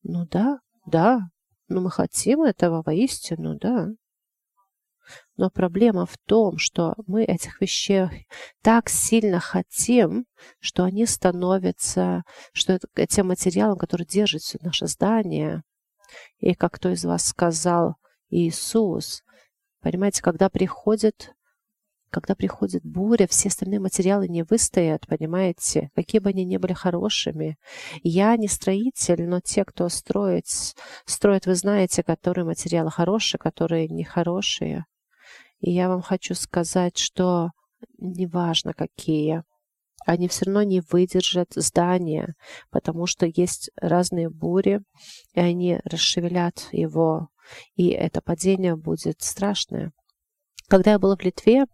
ну 0.03 0.25
да, 0.27 0.59
да, 0.85 1.29
но 1.67 1.81
мы 1.81 1.91
хотим 1.91 2.43
этого 2.43 2.81
воистину, 2.81 3.57
да. 3.57 3.89
Но 5.37 5.49
проблема 5.49 6.05
в 6.05 6.17
том, 6.25 6.57
что 6.57 6.95
мы 7.05 7.23
этих 7.23 7.61
вещей 7.61 8.27
так 8.61 8.89
сильно 8.89 9.39
хотим, 9.39 10.25
что 10.59 10.83
они 10.83 11.05
становятся, 11.05 12.23
что 12.51 12.73
это 12.73 12.87
тем 13.07 13.27
материалом, 13.27 13.77
который 13.77 14.05
держит 14.05 14.41
все 14.41 14.57
наше 14.61 14.87
здание. 14.87 15.63
И 16.39 16.53
как 16.53 16.73
кто 16.73 16.89
из 16.89 17.05
вас 17.05 17.25
сказал, 17.25 17.95
Иисус, 18.29 19.23
понимаете, 19.81 20.21
когда 20.21 20.49
приходит 20.49 21.33
когда 22.09 22.35
приходит 22.35 22.83
буря, 22.83 23.27
все 23.27 23.49
остальные 23.49 23.79
материалы 23.79 24.27
не 24.27 24.43
выстоят, 24.43 25.07
понимаете, 25.07 25.89
какие 25.95 26.19
бы 26.19 26.29
они 26.29 26.45
ни 26.45 26.57
были 26.57 26.73
хорошими. 26.73 27.57
Я 28.03 28.35
не 28.37 28.47
строитель, 28.47 29.27
но 29.27 29.39
те, 29.39 29.65
кто 29.65 29.89
строит, 29.89 30.45
строят, 31.05 31.45
вы 31.45 31.55
знаете, 31.55 32.03
которые 32.03 32.45
материалы 32.45 32.91
хорошие, 32.91 33.39
которые 33.39 33.87
нехорошие. 33.87 34.85
И 35.59 35.71
я 35.71 35.89
вам 35.89 36.01
хочу 36.01 36.35
сказать, 36.35 36.97
что 36.97 37.51
неважно 37.97 38.73
какие, 38.73 39.43
они 40.05 40.29
все 40.29 40.45
равно 40.45 40.63
не 40.63 40.81
выдержат 40.81 41.49
здания, 41.55 42.35
потому 42.71 43.07
что 43.07 43.25
есть 43.25 43.69
разные 43.75 44.29
бури, 44.29 44.79
и 45.33 45.39
они 45.41 45.79
расшевелят 45.83 46.69
его, 46.71 47.27
и 47.75 47.89
это 47.89 48.21
падение 48.21 48.77
будет 48.77 49.21
страшное. 49.21 49.91
Когда 50.69 50.91
я 50.91 50.99
была 50.99 51.17
в 51.17 51.21
Литве, 51.21 51.65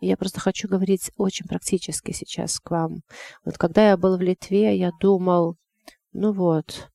я 0.00 0.16
просто 0.16 0.40
хочу 0.40 0.68
говорить 0.68 1.10
очень 1.16 1.46
практически 1.46 2.12
сейчас 2.12 2.60
к 2.60 2.70
вам. 2.70 3.00
Вот 3.44 3.58
когда 3.58 3.88
я 3.88 3.96
был 3.96 4.16
в 4.16 4.20
Литве, 4.20 4.76
я 4.76 4.90
думал, 5.00 5.56
ну 6.12 6.32
вот, 6.32 6.90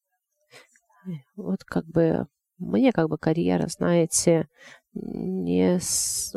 вот 1.36 1.64
как 1.64 1.86
бы 1.86 2.28
мне 2.60 2.92
как 2.92 3.10
бы 3.10 3.18
карьера, 3.18 3.68
знаете, 3.68 4.48
не, 4.94 5.80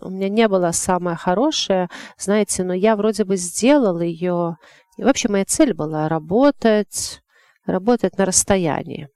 у 0.00 0.10
меня 0.10 0.28
не 0.28 0.48
была 0.48 0.72
самая 0.72 1.16
хорошая, 1.16 1.90
знаете, 2.18 2.64
но 2.64 2.72
я 2.72 2.96
вроде 2.96 3.24
бы 3.24 3.36
сделал 3.36 4.00
ее. 4.00 4.56
И 4.96 5.04
вообще 5.04 5.28
моя 5.28 5.44
цель 5.44 5.74
была 5.74 6.08
работать, 6.08 7.20
работать 7.66 8.16
на 8.16 8.24
расстоянии. 8.24 9.08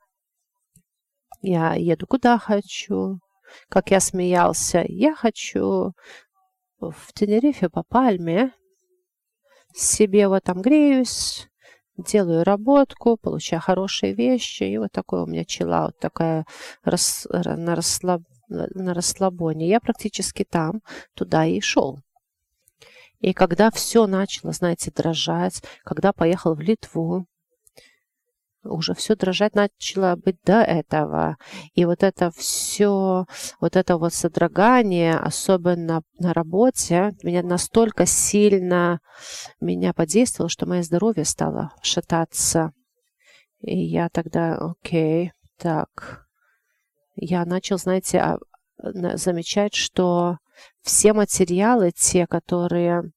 Я 1.40 1.74
еду 1.74 2.06
куда 2.06 2.38
хочу, 2.38 3.18
как 3.70 3.90
я 3.90 4.00
смеялся. 4.00 4.84
Я 4.86 5.14
хочу 5.14 5.92
в 6.80 7.12
Тенерифе 7.12 7.68
по 7.68 7.82
пальме, 7.82 8.52
себе 9.74 10.28
вот 10.28 10.44
там 10.44 10.62
греюсь, 10.62 11.48
делаю 11.96 12.44
работку, 12.44 13.16
получаю 13.16 13.60
хорошие 13.60 14.14
вещи, 14.14 14.64
и 14.64 14.78
вот 14.78 14.92
такой 14.92 15.22
у 15.22 15.26
меня 15.26 15.44
чилаут, 15.44 15.98
такая 15.98 16.46
рас, 16.82 17.26
на, 17.30 17.76
расслаб, 17.76 18.22
на 18.48 18.94
расслабоне. 18.94 19.68
Я 19.68 19.80
практически 19.80 20.44
там, 20.44 20.80
туда 21.14 21.44
и 21.44 21.60
шел. 21.60 22.00
И 23.20 23.34
когда 23.34 23.70
все 23.70 24.06
начало, 24.06 24.52
знаете, 24.52 24.90
дрожать, 24.90 25.62
когда 25.84 26.12
поехал 26.12 26.54
в 26.54 26.60
Литву, 26.60 27.26
уже 28.62 28.94
все 28.94 29.16
дрожать 29.16 29.54
начало 29.54 30.16
быть 30.16 30.36
до 30.44 30.62
этого. 30.62 31.36
И 31.74 31.84
вот 31.84 32.02
это 32.02 32.30
все, 32.30 33.26
вот 33.60 33.76
это 33.76 33.96
вот 33.96 34.12
содрогание, 34.12 35.14
особенно 35.14 36.02
на 36.18 36.32
работе, 36.32 37.12
меня 37.22 37.42
настолько 37.42 38.06
сильно 38.06 39.00
меня 39.60 39.92
подействовало, 39.92 40.48
что 40.48 40.66
мое 40.66 40.82
здоровье 40.82 41.24
стало 41.24 41.72
шататься. 41.82 42.72
И 43.60 43.78
я 43.78 44.08
тогда, 44.08 44.56
окей, 44.56 45.32
так, 45.58 46.26
я 47.16 47.44
начал, 47.44 47.76
знаете, 47.76 48.18
а, 48.18 48.38
замечать, 48.78 49.74
что 49.74 50.38
все 50.82 51.12
материалы, 51.12 51.92
те, 51.92 52.26
которые 52.26 53.10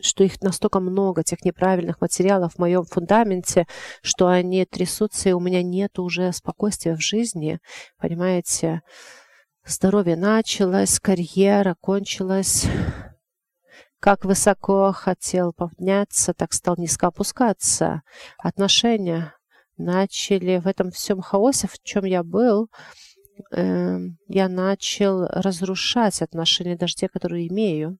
что 0.00 0.24
их 0.24 0.40
настолько 0.42 0.80
много, 0.80 1.24
тех 1.24 1.44
неправильных 1.44 2.00
материалов 2.00 2.54
в 2.54 2.58
моем 2.58 2.84
фундаменте, 2.84 3.66
что 4.02 4.28
они 4.28 4.64
трясутся, 4.64 5.30
и 5.30 5.32
у 5.32 5.40
меня 5.40 5.62
нет 5.62 5.98
уже 5.98 6.32
спокойствия 6.32 6.94
в 6.94 7.00
жизни. 7.00 7.60
Понимаете, 7.98 8.82
здоровье 9.64 10.16
началось, 10.16 11.00
карьера 11.00 11.76
кончилась. 11.80 12.66
Как 14.00 14.24
высоко 14.24 14.92
хотел 14.92 15.52
подняться, 15.52 16.34
так 16.34 16.52
стал 16.52 16.76
низко 16.76 17.08
опускаться. 17.08 18.02
Отношения 18.38 19.34
начали 19.78 20.58
в 20.58 20.66
этом 20.66 20.90
всем 20.90 21.22
хаосе, 21.22 21.66
в 21.66 21.82
чем 21.82 22.04
я 22.04 22.22
был, 22.22 22.68
э, 23.52 23.98
я 24.28 24.48
начал 24.48 25.26
разрушать 25.26 26.22
отношения 26.22 26.76
даже 26.76 26.94
те, 26.94 27.08
которые 27.08 27.48
имею 27.48 27.98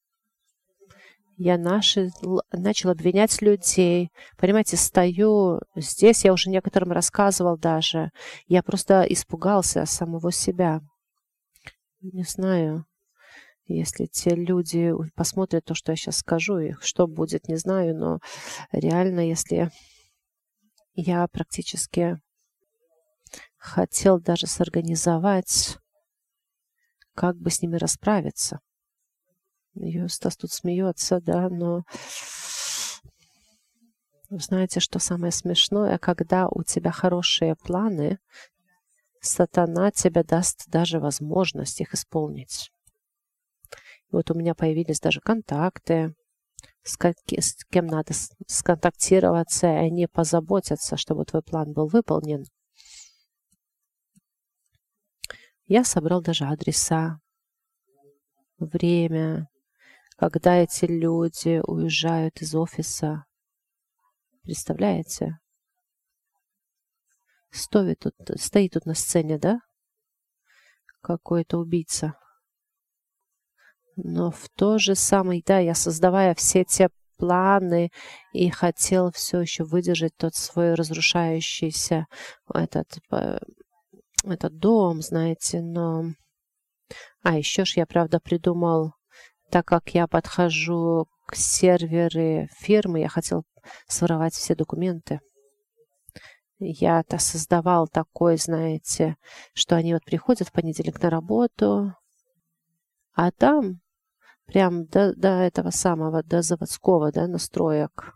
я 1.37 1.59
наши, 1.59 2.11
начал 2.53 2.91
обвинять 2.91 3.43
людей. 3.43 4.11
Понимаете, 4.39 4.77
стою 4.77 5.61
здесь, 5.75 6.25
я 6.25 6.33
уже 6.33 6.51
некоторым 6.51 6.93
рассказывал 6.93 7.59
даже. 7.59 8.11
Я 8.47 8.63
просто 8.63 9.03
испугался 9.03 9.85
самого 9.87 10.33
себя. 10.33 10.81
Не 12.01 12.23
знаю, 12.23 12.87
если 13.67 14.07
те 14.07 14.31
люди 14.31 14.93
посмотрят 15.15 15.65
то, 15.65 15.75
что 15.75 15.93
я 15.93 15.97
сейчас 15.97 16.19
скажу, 16.19 16.59
и 16.59 16.73
что 16.81 17.07
будет, 17.07 17.49
не 17.49 17.57
знаю, 17.57 17.97
но 17.97 18.19
реально, 18.73 19.21
если 19.21 19.71
я 20.95 21.27
практически 21.29 22.19
хотел 23.57 24.21
даже 24.21 24.47
сорганизовать, 24.47 25.79
как 27.15 27.37
бы 27.37 27.51
с 27.51 27.61
ними 27.61 27.77
расправиться. 27.77 28.61
Ее 29.77 30.09
Стас 30.09 30.37
тут 30.37 30.53
смеется, 30.53 31.21
да, 31.21 31.49
но 31.51 31.85
вы 34.31 34.39
знаете, 34.41 34.81
что 34.81 34.99
самое 34.99 35.33
смешное, 35.33 35.99
когда 35.99 36.49
у 36.49 36.63
тебя 36.63 36.91
хорошие 36.91 37.57
планы, 37.57 38.19
сатана 39.21 39.91
тебе 39.91 40.25
даст 40.25 40.69
даже 40.69 40.99
возможность 40.99 41.81
их 41.81 41.95
исполнить. 41.95 42.71
вот 44.11 44.31
у 44.31 44.35
меня 44.35 44.55
появились 44.55 45.01
даже 45.01 45.21
контакты, 45.21 46.15
с, 46.83 46.97
как, 46.97 47.17
с 47.29 47.65
кем 47.67 47.87
надо 47.87 48.15
сконтактироваться, 48.47 49.67
и 49.67 49.87
они 49.87 50.07
позаботятся, 50.07 50.97
чтобы 50.97 51.25
твой 51.25 51.43
план 51.43 51.73
был 51.73 51.89
выполнен. 51.89 52.45
Я 55.67 55.85
собрал 55.85 56.23
даже 56.23 56.47
адреса, 56.47 57.21
время, 58.59 59.49
когда 60.17 60.57
эти 60.57 60.87
люди 60.87 61.61
уезжают 61.67 62.41
из 62.41 62.55
офиса. 62.55 63.25
Представляете? 64.43 65.39
Стоит 67.51 68.01
тут, 68.01 68.15
стоит 68.37 68.73
тут 68.73 68.87
на 68.87 68.95
сцене, 68.95 69.39
да? 69.39 69.61
Какой-то 71.03 71.59
убийца. 71.59 72.15
Но 73.97 74.31
в 74.31 74.49
то 74.57 74.79
же 74.79 74.95
самое, 74.95 75.43
да, 75.45 75.59
я 75.59 75.75
создавая 75.75 76.35
все 76.35 76.65
те 76.65 76.91
планы 77.17 77.91
и 78.33 78.51
хотел 78.51 79.11
все 79.11 79.41
еще 79.41 79.65
выдержать 79.65 80.17
тот 80.17 80.35
свой 80.35 80.75
разрушающийся 80.75 82.07
этот, 82.53 82.99
э, 83.11 83.39
этот 84.25 84.59
дом, 84.59 85.01
знаете, 85.01 85.63
но... 85.63 86.13
А, 87.23 87.39
еще 87.39 87.65
ж 87.65 87.79
я, 87.79 87.87
правда, 87.87 88.21
придумал 88.21 88.93
так 89.51 89.67
как 89.67 89.95
я 89.95 90.07
подхожу 90.07 91.07
к 91.27 91.35
серверы 91.35 92.49
фирмы, 92.59 93.01
я 93.01 93.09
хотел 93.09 93.45
своровать 93.87 94.35
все 94.35 94.55
документы. 94.55 95.21
Я-то 96.59 97.19
создавал 97.19 97.87
такой, 97.87 98.39
знаете, 98.39 99.17
что 99.53 99.77
они 99.77 99.93
вот 99.93 100.05
приходят 100.05 100.49
в 100.49 100.53
понедельник 100.53 101.03
на 101.03 101.11
работу, 101.11 101.93
а 103.15 103.31
там 103.31 103.81
прям 104.47 104.87
до, 104.87 105.15
до 105.15 105.29
этого 105.29 105.71
самого, 105.71 106.23
до 106.23 106.41
заводского, 106.43 107.13
да, 107.13 107.27
настроек. 107.27 108.15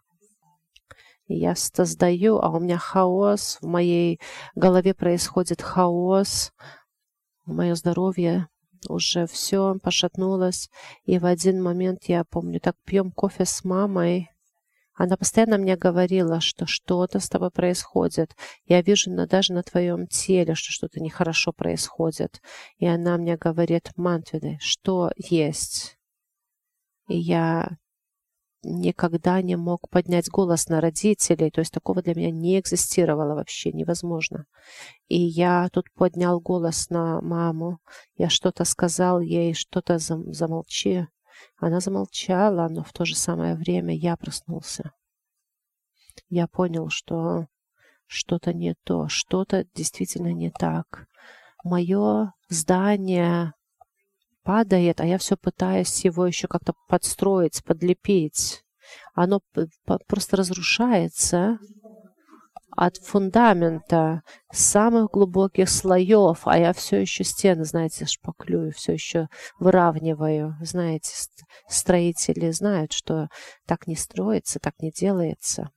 Я 1.26 1.54
создаю, 1.54 2.38
а 2.38 2.48
у 2.50 2.60
меня 2.60 2.78
хаос, 2.78 3.58
в 3.60 3.66
моей 3.66 4.20
голове 4.54 4.94
происходит 4.94 5.62
хаос, 5.62 6.52
мое 7.44 7.74
здоровье 7.74 8.48
уже 8.88 9.26
все 9.26 9.76
пошатнулось. 9.82 10.70
И 11.04 11.18
в 11.18 11.26
один 11.26 11.62
момент, 11.62 12.04
я 12.04 12.24
помню, 12.24 12.60
так 12.60 12.76
пьем 12.84 13.10
кофе 13.10 13.44
с 13.44 13.64
мамой. 13.64 14.30
Она 14.94 15.16
постоянно 15.16 15.56
мне 15.56 15.76
говорила, 15.76 16.40
что 16.40 16.66
что-то 16.66 17.20
с 17.20 17.28
тобой 17.28 17.50
происходит. 17.50 18.36
Я 18.66 18.82
вижу 18.82 19.10
на, 19.10 19.26
даже 19.26 19.54
на 19.54 19.62
твоем 19.62 20.06
теле, 20.06 20.54
что 20.54 20.72
что-то 20.72 21.00
нехорошо 21.00 21.52
происходит. 21.52 22.42
И 22.76 22.86
она 22.86 23.16
мне 23.16 23.36
говорит, 23.36 23.92
Мантвиды, 23.96 24.58
что 24.60 25.10
есть? 25.16 25.96
И 27.08 27.16
я 27.16 27.78
никогда 28.62 29.40
не 29.42 29.56
мог 29.56 29.88
поднять 29.88 30.28
голос 30.28 30.68
на 30.68 30.80
родителей, 30.80 31.50
то 31.50 31.60
есть 31.60 31.72
такого 31.72 32.02
для 32.02 32.14
меня 32.14 32.30
не 32.30 32.58
экзистировало 32.58 33.34
вообще, 33.34 33.72
невозможно. 33.72 34.46
И 35.08 35.18
я 35.18 35.68
тут 35.72 35.90
поднял 35.94 36.40
голос 36.40 36.90
на 36.90 37.20
маму, 37.20 37.78
я 38.16 38.28
что-то 38.28 38.64
сказал 38.64 39.20
ей, 39.20 39.54
что-то 39.54 39.98
зам 39.98 40.32
замолчи. 40.32 41.06
Она 41.56 41.80
замолчала, 41.80 42.68
но 42.68 42.84
в 42.84 42.92
то 42.92 43.04
же 43.04 43.16
самое 43.16 43.54
время 43.54 43.94
я 43.96 44.16
проснулся. 44.16 44.92
Я 46.28 46.46
понял, 46.46 46.90
что 46.90 47.46
что-то 48.06 48.52
не 48.52 48.74
то, 48.84 49.08
что-то 49.08 49.64
действительно 49.74 50.32
не 50.32 50.50
так. 50.50 51.06
Мое 51.64 52.34
здание 52.48 53.54
падает, 54.42 55.00
а 55.00 55.06
я 55.06 55.18
все 55.18 55.36
пытаюсь 55.36 56.04
его 56.04 56.26
еще 56.26 56.48
как-то 56.48 56.74
подстроить, 56.88 57.62
подлепить. 57.64 58.62
Оно 59.14 59.40
просто 60.06 60.36
разрушается, 60.36 61.58
от 62.76 62.96
фундамента, 62.98 64.22
самых 64.52 65.10
глубоких 65.10 65.68
слоев, 65.68 66.42
а 66.44 66.58
я 66.58 66.72
все 66.72 67.00
еще 67.00 67.24
стены, 67.24 67.64
знаете, 67.64 68.06
шпаклюю, 68.06 68.72
все 68.72 68.92
еще 68.92 69.28
выравниваю. 69.58 70.56
Знаете, 70.62 71.12
строители 71.68 72.50
знают, 72.50 72.92
что 72.92 73.28
так 73.66 73.86
не 73.86 73.96
строится, 73.96 74.60
так 74.60 74.74
не 74.80 74.90
делается. 74.90 75.70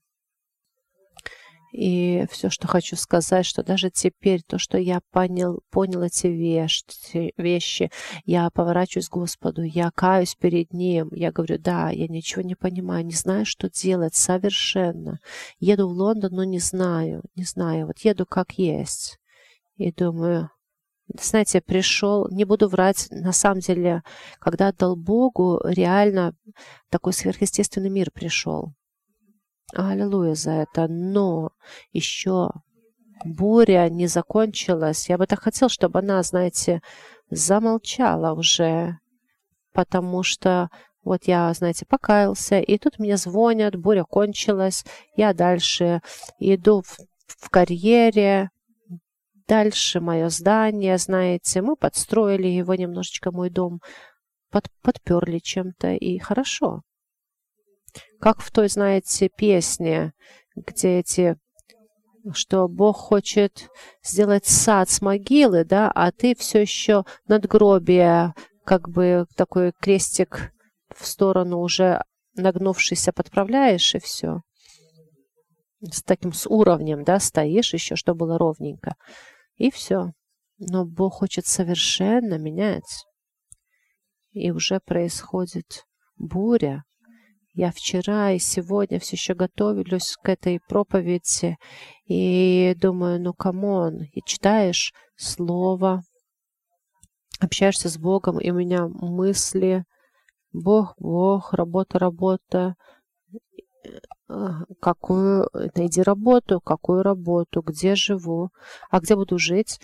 И 1.73 2.27
все, 2.29 2.51
что 2.51 2.67
хочу 2.67 2.95
сказать, 2.95 3.47
что 3.47 3.63
даже 3.63 3.89
теперь 3.89 4.43
то, 4.43 4.59
что 4.59 4.77
я 4.77 5.01
понял, 5.11 5.63
понял 5.71 6.03
эти 6.03 6.27
вещи, 6.27 7.33
вещи, 7.35 7.89
я 8.25 8.51
поворачиваюсь 8.51 9.09
к 9.09 9.13
Господу, 9.13 9.63
я 9.63 9.89
каюсь 9.89 10.35
перед 10.35 10.71
Ним, 10.71 11.09
я 11.11 11.31
говорю, 11.31 11.57
да, 11.57 11.89
я 11.89 12.07
ничего 12.07 12.43
не 12.43 12.53
понимаю, 12.53 13.03
не 13.03 13.15
знаю, 13.15 13.47
что 13.47 13.71
делать 13.71 14.13
совершенно. 14.13 15.19
Еду 15.59 15.89
в 15.89 15.93
Лондон, 15.93 16.33
но 16.33 16.43
не 16.43 16.59
знаю, 16.59 17.23
не 17.35 17.43
знаю, 17.43 17.87
вот 17.87 17.97
еду 18.01 18.27
как 18.27 18.51
есть. 18.51 19.17
И 19.77 19.91
думаю, 19.91 20.51
знаете, 21.19 21.59
пришел, 21.59 22.27
не 22.29 22.45
буду 22.45 22.69
врать, 22.69 23.07
на 23.09 23.31
самом 23.31 23.61
деле, 23.61 24.03
когда 24.37 24.67
отдал 24.67 24.95
Богу, 24.95 25.59
реально 25.65 26.35
такой 26.91 27.13
сверхъестественный 27.13 27.89
мир 27.89 28.11
пришел. 28.11 28.75
Аллилуйя 29.75 30.35
за 30.35 30.51
это. 30.51 30.87
Но 30.87 31.51
еще 31.91 32.49
буря 33.25 33.89
не 33.89 34.07
закончилась. 34.07 35.09
Я 35.09 35.17
бы 35.17 35.25
так 35.27 35.41
хотел, 35.41 35.69
чтобы 35.69 35.99
она, 35.99 36.21
знаете, 36.23 36.81
замолчала 37.29 38.33
уже, 38.33 38.97
потому 39.73 40.23
что 40.23 40.69
вот 41.03 41.23
я, 41.25 41.53
знаете, 41.53 41.85
покаялся, 41.85 42.59
и 42.59 42.77
тут 42.77 42.99
мне 42.99 43.17
звонят, 43.17 43.75
буря 43.75 44.03
кончилась, 44.03 44.85
я 45.17 45.33
дальше 45.33 46.01
иду 46.39 46.81
в, 46.81 46.97
в 47.27 47.49
карьере, 47.49 48.49
дальше 49.47 49.99
мое 49.99 50.29
здание, 50.29 50.97
знаете, 50.97 51.61
мы 51.61 51.75
подстроили 51.75 52.47
его 52.47 52.75
немножечко, 52.75 53.31
мой 53.31 53.49
дом, 53.49 53.81
под, 54.49 54.67
подперли 54.81 55.39
чем-то, 55.39 55.93
и 55.93 56.19
хорошо. 56.19 56.83
Как 58.19 58.41
в 58.41 58.51
той, 58.51 58.69
знаете, 58.69 59.29
песне, 59.29 60.13
где 60.55 60.99
эти 60.99 61.37
что 62.31 62.67
Бог 62.69 62.95
хочет 62.95 63.69
сделать 64.01 64.45
сад 64.45 64.89
с 64.89 65.01
могилы, 65.01 65.65
да, 65.65 65.91
а 65.93 66.11
ты 66.11 66.35
все 66.35 66.61
еще 66.61 67.03
надгробие, 67.27 68.33
как 68.63 68.89
бы 68.89 69.25
такой 69.35 69.73
крестик 69.73 70.53
в 70.95 71.05
сторону 71.05 71.59
уже 71.59 72.01
нагнувшийся 72.35 73.11
подправляешь, 73.11 73.93
и 73.95 73.99
все. 73.99 74.41
С 75.81 76.01
таким 76.01 76.31
с 76.31 76.47
уровнем, 76.47 77.03
да, 77.03 77.19
стоишь 77.19 77.73
еще, 77.73 77.95
чтобы 77.95 78.19
было 78.19 78.37
ровненько. 78.37 78.95
И 79.57 79.69
все. 79.69 80.13
Но 80.57 80.85
Бог 80.85 81.15
хочет 81.15 81.45
совершенно 81.45 82.37
менять. 82.37 83.05
И 84.31 84.49
уже 84.51 84.79
происходит 84.79 85.85
буря, 86.15 86.83
я 87.53 87.71
вчера 87.71 88.31
и 88.31 88.39
сегодня 88.39 88.99
все 88.99 89.15
еще 89.15 89.35
готовлюсь 89.35 90.17
к 90.21 90.29
этой 90.29 90.59
проповеди 90.59 91.57
и 92.05 92.75
думаю, 92.79 93.21
ну 93.21 93.33
come 93.33 93.73
on, 93.73 94.03
и 94.11 94.21
читаешь 94.25 94.93
слово, 95.15 96.01
общаешься 97.39 97.89
с 97.89 97.97
Богом, 97.97 98.39
и 98.39 98.49
у 98.49 98.55
меня 98.55 98.87
мысли, 98.87 99.85
Бог, 100.51 100.95
Бог, 100.97 101.53
работа, 101.53 101.99
работа, 101.99 102.75
какую, 104.79 105.47
найди 105.75 106.01
работу, 106.01 106.59
какую 106.59 107.03
работу, 107.03 107.61
где 107.61 107.95
живу, 107.95 108.49
а 108.89 108.99
где 108.99 109.15
буду 109.15 109.37
жить, 109.37 109.79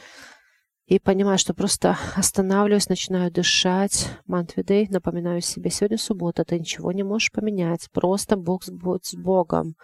и 0.90 0.98
понимаю, 0.98 1.38
что 1.38 1.54
просто 1.54 1.98
останавливаюсь, 2.16 2.90
начинаю 2.90 3.32
дышать. 3.32 4.10
Мантвидей, 4.26 4.88
напоминаю 4.90 5.40
себе, 5.40 5.70
сегодня 5.70 6.00
суббота, 6.00 6.44
ты 6.44 6.58
ничего 6.60 6.92
не 6.92 7.04
можешь 7.04 7.32
поменять. 7.32 7.88
Просто 7.94 8.36
Бог 8.36 8.64
будь 8.68 9.06
с 9.06 9.14
Богом. 9.14 9.76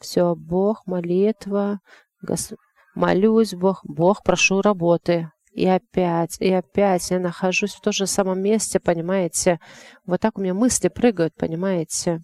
Все, 0.00 0.34
Бог, 0.34 0.84
молитва, 0.84 1.78
гос... 2.22 2.52
молюсь, 2.96 3.54
Бог, 3.54 3.82
Бог, 3.84 4.24
прошу 4.24 4.60
работы. 4.60 5.30
И 5.52 5.64
опять, 5.64 6.36
и 6.40 6.52
опять 6.52 7.08
я 7.10 7.20
нахожусь 7.20 7.74
в 7.74 7.80
том 7.80 7.92
же 7.92 8.08
самом 8.08 8.42
месте, 8.42 8.80
понимаете? 8.80 9.60
Вот 10.06 10.20
так 10.20 10.38
у 10.38 10.40
меня 10.42 10.54
мысли 10.54 10.88
прыгают, 10.88 11.36
понимаете? 11.36 12.20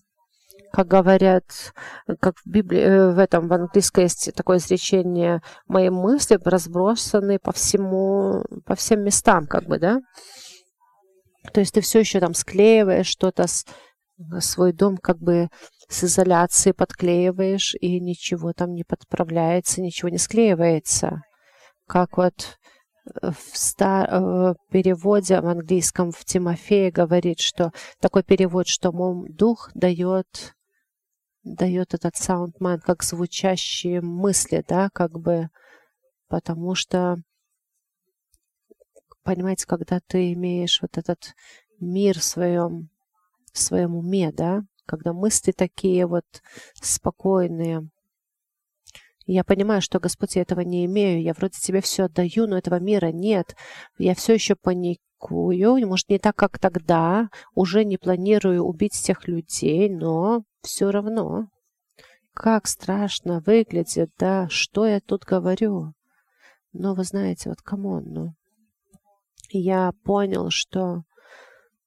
Как 0.74 0.88
говорят, 0.88 1.44
как 2.20 2.34
в 2.44 2.50
Библии, 2.50 2.80
э, 2.80 3.12
в 3.12 3.20
этом, 3.20 3.46
в 3.46 3.52
английском 3.52 4.02
есть 4.02 4.34
такое 4.34 4.56
изречение, 4.56 5.40
мои 5.68 5.88
мысли 5.88 6.36
разбросаны 6.44 7.38
по 7.38 7.52
всему, 7.52 8.42
по 8.66 8.74
всем 8.74 9.04
местам, 9.04 9.46
как 9.46 9.66
бы, 9.66 9.78
да? 9.78 10.00
То 11.52 11.60
есть 11.60 11.74
ты 11.74 11.80
все 11.80 12.00
еще 12.00 12.18
там 12.18 12.34
склеиваешь 12.34 13.06
что-то, 13.06 13.46
свой 14.40 14.72
дом 14.72 14.96
как 14.96 15.18
бы 15.18 15.48
с 15.88 16.02
изоляции 16.02 16.72
подклеиваешь, 16.72 17.76
и 17.80 18.00
ничего 18.00 18.52
там 18.52 18.72
не 18.72 18.82
подправляется, 18.82 19.80
ничего 19.80 20.08
не 20.08 20.18
склеивается. 20.18 21.20
Как 21.86 22.16
вот 22.16 22.58
в, 23.22 23.36
стар... 23.52 24.56
переводе 24.70 25.40
в 25.40 25.46
английском 25.46 26.10
в 26.10 26.24
Тимофея 26.24 26.90
говорит, 26.90 27.38
что 27.38 27.70
такой 28.00 28.24
перевод, 28.24 28.66
что, 28.66 28.90
мол, 28.90 29.24
дух 29.28 29.70
дает 29.74 30.53
дает 31.44 31.94
этот 31.94 32.16
sound 32.16 32.52
mind 32.52 32.80
как 32.80 33.02
звучащие 33.02 34.00
мысли, 34.00 34.64
да, 34.66 34.88
как 34.92 35.12
бы, 35.18 35.50
потому 36.28 36.74
что, 36.74 37.18
понимаете, 39.22 39.66
когда 39.66 40.00
ты 40.06 40.32
имеешь 40.32 40.80
вот 40.82 40.96
этот 40.98 41.34
мир 41.78 42.18
в 42.18 42.24
своем, 42.24 42.88
в 43.52 43.58
своем 43.58 43.94
уме, 43.94 44.32
да, 44.32 44.62
когда 44.86 45.12
мысли 45.12 45.52
такие 45.52 46.06
вот 46.06 46.24
спокойные, 46.74 47.88
я 49.26 49.42
понимаю, 49.42 49.80
что, 49.80 50.00
Господь, 50.00 50.36
я 50.36 50.42
этого 50.42 50.60
не 50.60 50.84
имею. 50.84 51.22
Я 51.22 51.32
вроде 51.32 51.58
тебе 51.58 51.80
все 51.80 52.04
отдаю, 52.04 52.46
но 52.46 52.58
этого 52.58 52.78
мира 52.78 53.06
нет. 53.06 53.56
Я 53.96 54.14
все 54.14 54.34
еще 54.34 54.54
паникую. 55.24 55.86
Может, 55.86 56.08
не 56.08 56.18
так, 56.18 56.36
как 56.36 56.58
тогда. 56.58 57.28
Уже 57.54 57.84
не 57.84 57.96
планирую 57.96 58.62
убить 58.62 58.94
всех 58.94 59.28
людей, 59.28 59.88
но 59.88 60.44
все 60.62 60.90
равно. 60.90 61.48
Как 62.32 62.66
страшно 62.66 63.40
выглядит, 63.46 64.10
да, 64.18 64.48
что 64.48 64.86
я 64.86 65.00
тут 65.00 65.24
говорю. 65.24 65.92
Но 66.72 66.94
вы 66.94 67.04
знаете, 67.04 67.48
вот 67.48 67.62
come 67.62 67.86
on, 67.86 68.04
ну. 68.06 68.34
Я 69.50 69.92
понял, 70.02 70.50
что 70.50 71.04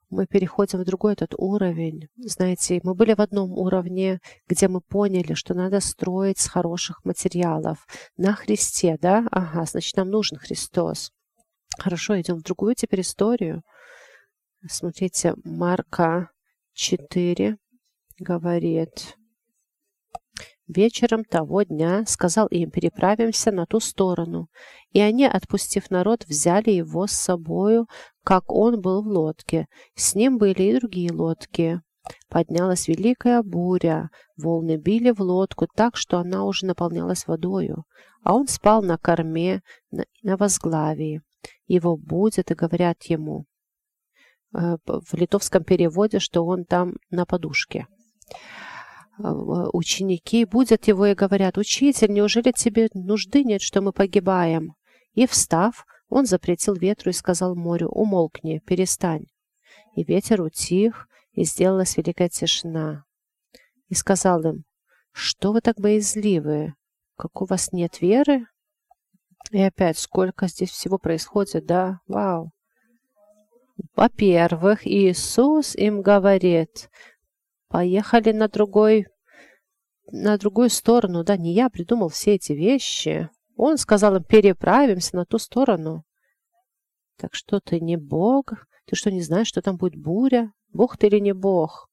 мы 0.10 0.26
переходим 0.26 0.80
в 0.80 0.86
другой 0.86 1.14
этот 1.14 1.34
уровень. 1.38 2.08
Знаете, 2.16 2.80
мы 2.84 2.96
были 2.96 3.14
в 3.14 3.20
одном 3.20 3.52
уровне, 3.52 4.20
где 4.48 4.70
мы 4.70 4.80
поняли, 4.80 5.34
что 5.34 5.54
надо 5.54 5.82
строить 5.82 6.40
с 6.40 6.48
хороших 6.48 7.04
материалов. 7.04 7.86
На 8.16 8.34
Христе, 8.34 8.98
да? 9.02 9.28
Ага, 9.32 9.66
значит, 9.66 9.98
нам 9.98 10.10
нужен 10.10 10.38
Христос. 10.38 11.12
Хорошо, 11.78 12.20
идем 12.20 12.38
в 12.38 12.44
другую 12.44 12.76
теперь 12.76 13.02
историю. 13.02 13.62
Смотрите, 14.68 15.36
Марка 15.44 16.32
4 16.74 17.58
говорит, 18.20 19.18
Вечером 20.68 21.24
того 21.24 21.64
дня 21.64 22.04
сказал 22.06 22.48
им, 22.48 22.72
переправимся 22.72 23.54
на 23.54 23.66
ту 23.66 23.80
сторону. 23.80 24.50
И 24.92 25.00
они, 25.00 25.26
отпустив 25.26 25.90
народ, 25.90 26.26
взяли 26.26 26.72
его 26.72 27.08
с 27.08 27.14
собою, 27.14 27.88
как 28.26 28.52
он 28.52 28.82
был 28.82 29.02
в 29.02 29.08
лодке. 29.08 29.68
С 29.96 30.14
ним 30.14 30.38
были 30.38 30.64
и 30.64 30.78
другие 30.78 31.14
лодки. 31.14 31.82
Поднялась 32.30 32.90
великая 32.90 33.44
буря, 33.44 34.10
волны 34.36 34.76
били 34.76 35.12
в 35.12 35.22
лодку 35.22 35.68
так, 35.74 35.96
что 35.96 36.18
она 36.18 36.44
уже 36.44 36.66
наполнялась 36.66 37.28
водою, 37.28 37.84
а 38.24 38.34
он 38.34 38.48
спал 38.48 38.82
на 38.82 38.98
корме, 38.98 39.62
на, 39.92 40.06
на 40.22 40.36
возглавии. 40.36 41.22
Его 41.68 41.98
будут 41.98 42.52
и 42.52 42.56
говорят 42.56 43.04
ему 43.04 43.46
э, 44.54 44.78
в 44.86 45.14
литовском 45.14 45.64
переводе, 45.64 46.20
что 46.20 46.46
он 46.46 46.66
там 46.66 46.96
на 47.10 47.26
подушке. 47.26 47.88
А, 49.20 49.34
ученики 49.74 50.46
будут 50.46 50.88
его 50.88 51.08
и 51.08 51.16
говорят, 51.16 51.58
«Учитель, 51.58 52.12
неужели 52.12 52.52
тебе 52.52 52.90
нужды 52.94 53.44
нет, 53.44 53.62
что 53.62 53.82
мы 53.82 53.92
погибаем?» 53.92 54.76
И, 55.14 55.26
встав, 55.26 55.86
он 56.10 56.26
запретил 56.26 56.76
ветру 56.76 57.10
и 57.10 57.14
сказал 57.14 57.56
морю, 57.56 57.90
«Умолкни, 57.90 58.60
перестань». 58.60 59.26
И 59.96 60.04
ветер 60.04 60.42
утих, 60.42 61.08
и 61.32 61.44
сделалась 61.44 61.98
великая 61.98 62.30
тишина. 62.30 63.04
И 63.90 63.96
сказал 63.96 64.44
им, 64.44 64.64
«Что 65.12 65.52
вы 65.52 65.62
так 65.62 65.80
боязливы? 65.80 66.76
Как 67.16 67.42
у 67.42 67.46
вас 67.46 67.72
нет 67.72 68.02
веры?» 68.02 68.46
И 69.52 69.62
опять, 69.62 69.98
сколько 69.98 70.48
здесь 70.48 70.72
всего 70.72 70.98
происходит, 70.98 71.66
да? 71.66 72.00
Вау! 72.08 72.52
Во-первых, 73.96 74.86
Иисус 74.86 75.76
им 75.76 76.02
говорит, 76.02 76.90
Поехали 77.70 78.32
на 78.32 78.48
другой 78.48 79.08
на 80.10 80.38
другую 80.38 80.70
сторону, 80.70 81.26
да, 81.26 81.36
не 81.36 81.54
я 81.54 81.70
придумал 81.70 82.08
все 82.08 82.36
эти 82.36 82.54
вещи. 82.54 83.30
Он 83.58 83.78
сказал 83.78 84.16
им, 84.16 84.24
переправимся 84.24 85.18
на 85.18 85.26
ту 85.26 85.38
сторону. 85.38 86.06
Так 87.18 87.34
что 87.34 87.60
ты 87.60 87.82
не 87.82 87.98
Бог? 87.98 88.54
Ты 88.86 88.96
что, 88.96 89.12
не 89.12 89.22
знаешь, 89.22 89.48
что 89.48 89.62
там 89.62 89.76
будет 89.76 89.98
буря? 89.98 90.54
Бог 90.72 90.96
ты 90.98 91.08
или 91.08 91.20
не 91.20 91.34
Бог? 91.34 91.90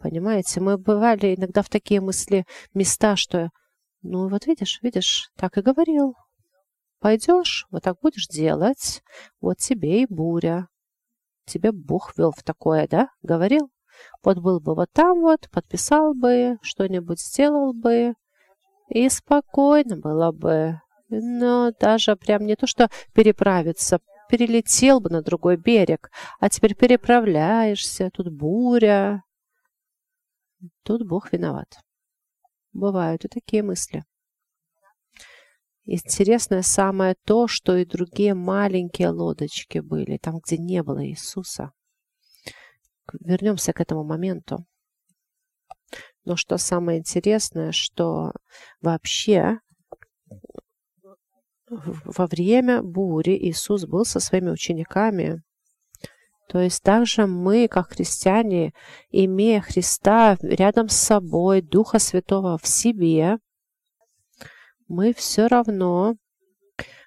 Понимаете, 0.00 0.60
мы 0.60 0.78
бывали 0.78 1.36
иногда 1.36 1.62
в 1.62 1.68
такие 1.68 2.00
мысли 2.00 2.44
места, 2.74 3.14
что, 3.14 3.50
ну 4.02 4.28
вот 4.28 4.46
видишь, 4.46 4.80
видишь, 4.82 5.30
так 5.36 5.56
и 5.58 5.62
говорил. 5.62 6.16
Пойдешь, 7.02 7.66
вот 7.72 7.82
так 7.82 7.98
будешь 8.00 8.28
делать, 8.28 9.02
вот 9.40 9.58
тебе 9.58 10.02
и 10.02 10.06
буря. 10.08 10.68
Тебе 11.46 11.72
Бог 11.72 12.16
вел 12.16 12.30
в 12.30 12.44
такое, 12.44 12.86
да? 12.86 13.08
Говорил? 13.22 13.72
Вот 14.22 14.38
был 14.38 14.60
бы 14.60 14.76
вот 14.76 14.88
там 14.92 15.20
вот, 15.20 15.50
подписал 15.50 16.14
бы, 16.14 16.58
что-нибудь 16.62 17.20
сделал 17.20 17.72
бы, 17.72 18.14
и 18.88 19.08
спокойно 19.08 19.96
было 19.96 20.30
бы. 20.30 20.80
Но 21.08 21.72
даже 21.72 22.14
прям 22.14 22.46
не 22.46 22.54
то, 22.54 22.68
что 22.68 22.88
переправиться, 23.14 23.98
перелетел 24.28 25.00
бы 25.00 25.10
на 25.10 25.22
другой 25.22 25.56
берег, 25.56 26.08
а 26.38 26.48
теперь 26.48 26.76
переправляешься, 26.76 28.10
тут 28.12 28.32
буря. 28.32 29.24
Тут 30.84 31.04
Бог 31.04 31.32
виноват. 31.32 31.80
Бывают 32.72 33.24
и 33.24 33.28
такие 33.28 33.64
мысли. 33.64 34.04
Интересное 35.84 36.62
самое 36.62 37.16
то, 37.24 37.48
что 37.48 37.76
и 37.76 37.84
другие 37.84 38.34
маленькие 38.34 39.08
лодочки 39.08 39.78
были, 39.78 40.16
там, 40.16 40.38
где 40.38 40.56
не 40.56 40.82
было 40.82 41.04
Иисуса. 41.04 41.72
Вернемся 43.20 43.72
к 43.72 43.80
этому 43.80 44.04
моменту. 44.04 44.64
Но 46.24 46.36
что 46.36 46.56
самое 46.56 47.00
интересное, 47.00 47.72
что 47.72 48.32
вообще 48.80 49.58
во 51.68 52.26
время 52.26 52.82
бури 52.82 53.36
Иисус 53.48 53.86
был 53.86 54.04
со 54.04 54.20
своими 54.20 54.50
учениками. 54.50 55.42
То 56.48 56.60
есть 56.60 56.82
также 56.82 57.26
мы, 57.26 57.66
как 57.66 57.92
христиане, 57.92 58.72
имея 59.10 59.60
Христа 59.60 60.36
рядом 60.42 60.88
с 60.88 60.96
собой, 60.96 61.62
Духа 61.62 61.98
Святого 61.98 62.58
в 62.58 62.66
себе, 62.66 63.38
мы 64.92 65.14
все 65.14 65.46
равно 65.46 66.16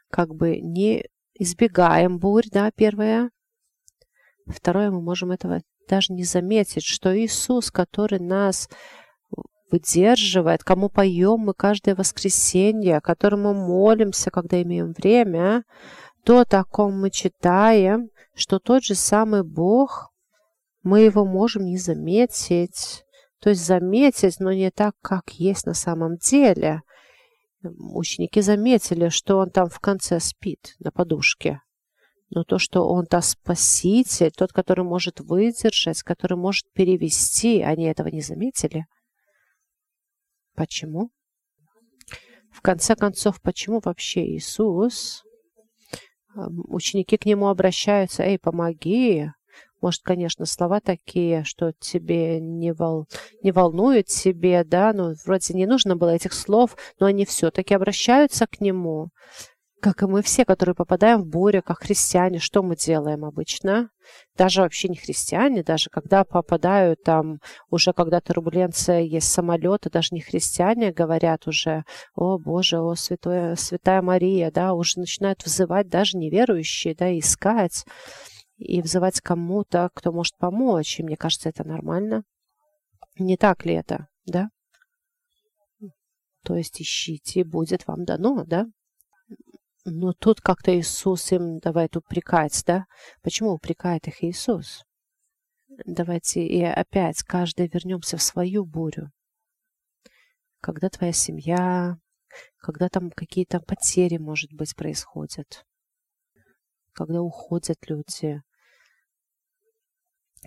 как 0.10 0.34
бы 0.34 0.60
не 0.60 1.06
избегаем 1.36 2.18
бурь, 2.18 2.48
да, 2.52 2.72
первое. 2.72 3.30
Второе, 4.48 4.90
мы 4.90 5.02
можем 5.02 5.32
этого 5.32 5.62
даже 5.88 6.12
не 6.12 6.24
заметить, 6.24 6.84
что 6.84 7.16
Иисус, 7.16 7.70
который 7.70 8.20
нас 8.20 8.70
выдерживает, 9.70 10.64
кому 10.64 10.90
поем 10.90 11.42
мы 11.42 11.54
каждое 11.54 11.94
воскресенье, 11.94 13.02
которому 13.02 13.54
молимся, 13.54 14.32
когда 14.32 14.62
имеем 14.64 14.94
время, 14.94 15.64
то, 16.24 16.44
о 16.50 16.64
ком 16.64 17.00
мы 17.00 17.12
читаем, 17.12 18.10
что 18.34 18.58
тот 18.58 18.84
же 18.84 18.96
самый 18.96 19.44
Бог, 19.44 20.12
мы 20.82 21.02
его 21.02 21.24
можем 21.24 21.66
не 21.66 21.78
заметить. 21.78 23.04
То 23.42 23.52
есть 23.52 23.64
заметить, 23.64 24.40
но 24.40 24.52
не 24.54 24.72
так, 24.72 24.96
как 25.02 25.30
есть 25.34 25.68
на 25.68 25.76
самом 25.76 26.18
деле. 26.18 26.82
Ученики 27.78 28.42
заметили, 28.42 29.10
что 29.10 29.38
он 29.38 29.50
там 29.50 29.70
в 29.70 29.80
конце 29.80 30.20
спит 30.20 30.76
на 30.80 30.92
подушке. 30.92 31.62
Но 32.30 32.44
то, 32.44 32.58
что 32.58 32.88
он-то 32.90 33.22
спаситель, 33.22 34.32
тот, 34.32 34.52
который 34.52 34.84
может 34.84 35.20
выдержать, 35.20 36.02
который 36.04 36.38
может 36.38 36.72
перевести, 36.74 37.62
они 37.62 37.86
этого 37.86 38.08
не 38.08 38.22
заметили. 38.22 38.86
Почему? 40.56 41.12
В 42.52 42.62
конце 42.62 42.96
концов, 42.96 43.42
почему 43.42 43.82
вообще 43.84 44.26
Иисус, 44.26 45.24
ученики 46.36 47.18
к 47.18 47.26
нему 47.26 47.48
обращаются, 47.48 48.24
«Эй, 48.24 48.40
помоги!» 48.40 49.30
Может, 49.86 50.02
конечно, 50.02 50.48
слова 50.48 50.80
такие, 50.80 51.44
что 51.44 51.72
тебе 51.80 52.40
не, 52.40 52.74
вол... 52.74 53.06
не 53.44 53.52
волнуют 53.52 54.08
тебе, 54.08 54.64
да, 54.64 54.92
ну, 54.94 55.14
вроде 55.28 55.54
не 55.54 55.68
нужно 55.68 55.96
было 55.96 56.10
этих 56.10 56.34
слов, 56.34 56.76
но 57.00 57.06
они 57.06 57.24
все-таки 57.24 57.76
обращаются 57.76 58.48
к 58.48 58.60
нему 58.62 59.10
как 59.82 60.02
и 60.02 60.08
мы 60.08 60.24
все, 60.24 60.46
которые 60.46 60.74
попадаем 60.74 61.22
в 61.22 61.28
бурю, 61.28 61.62
как 61.62 61.84
христиане, 61.84 62.40
что 62.40 62.64
мы 62.64 62.76
делаем 62.76 63.24
обычно? 63.24 63.90
Даже 64.36 64.62
вообще 64.62 64.88
не 64.88 64.96
христиане, 64.96 65.62
даже 65.62 65.92
когда 65.92 66.24
попадают 66.24 67.04
там, 67.04 67.38
уже 67.70 67.94
когда 67.94 68.20
турбуленция 68.20 69.02
есть 69.02 69.32
самолеты, 69.32 69.92
даже 69.92 70.16
не 70.16 70.22
христиане 70.22 70.92
говорят 70.92 71.46
уже, 71.46 71.84
о 72.16 72.40
Боже, 72.40 72.80
о 72.80 72.96
Святое, 72.96 73.56
Святая 73.56 74.02
Мария, 74.02 74.50
да, 74.50 74.74
уже 74.74 74.98
начинают 75.00 75.44
вызывать 75.46 75.88
даже 75.88 76.18
неверующие, 76.18 76.96
да, 76.96 77.16
искать 77.20 77.86
и 78.58 78.82
взывать 78.82 79.22
кому-то, 79.22 79.90
кто 79.94 80.12
может 80.12 80.38
помочь. 80.38 81.00
И 81.00 81.04
мне 81.04 81.18
кажется, 81.18 81.50
это 81.50 81.64
нормально. 81.64 82.24
Не 83.18 83.38
так 83.38 83.66
ли 83.66 83.74
это, 83.74 84.08
да? 84.26 84.50
То 86.44 86.56
есть 86.56 86.82
ищите, 86.82 87.44
будет 87.44 87.88
вам 87.88 88.06
дано, 88.06 88.44
да? 88.46 88.68
Но 89.84 90.14
тут 90.14 90.42
как-то 90.42 90.78
Иисус 90.78 91.32
им 91.32 91.60
давает 91.60 91.96
упрекать, 91.96 92.64
да? 92.66 92.86
Почему 93.22 93.52
упрекает 93.52 94.08
их 94.08 94.24
Иисус? 94.24 94.84
Давайте 95.86 96.46
и 96.46 96.64
опять 96.64 97.22
каждый 97.24 97.68
вернемся 97.68 98.18
в 98.18 98.22
свою 98.22 98.66
бурю. 98.66 99.12
Когда 100.62 100.90
твоя 100.90 101.12
семья, 101.12 101.98
когда 102.58 102.90
там 102.90 103.12
какие-то 103.12 103.60
потери, 103.60 104.18
может 104.18 104.54
быть, 104.54 104.76
происходят, 104.76 105.66
когда 106.94 107.22
уходят 107.22 107.78
люди, 107.90 108.42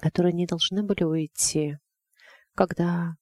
которые 0.01 0.33
не 0.33 0.47
должны 0.47 0.83
были 0.83 1.05
уйти, 1.05 1.79
когда 2.55 3.17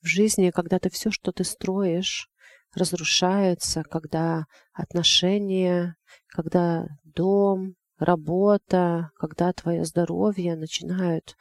в 0.00 0.06
жизни, 0.06 0.50
когда 0.50 0.78
ты 0.78 0.90
все, 0.90 1.10
что 1.10 1.32
ты 1.32 1.44
строишь, 1.44 2.30
разрушаются, 2.74 3.82
когда 3.82 4.46
отношения, 4.72 5.96
когда 6.28 6.86
дом, 7.04 7.74
работа, 7.98 9.10
когда 9.16 9.52
твое 9.52 9.84
здоровье 9.84 10.56
начинают, 10.56 11.36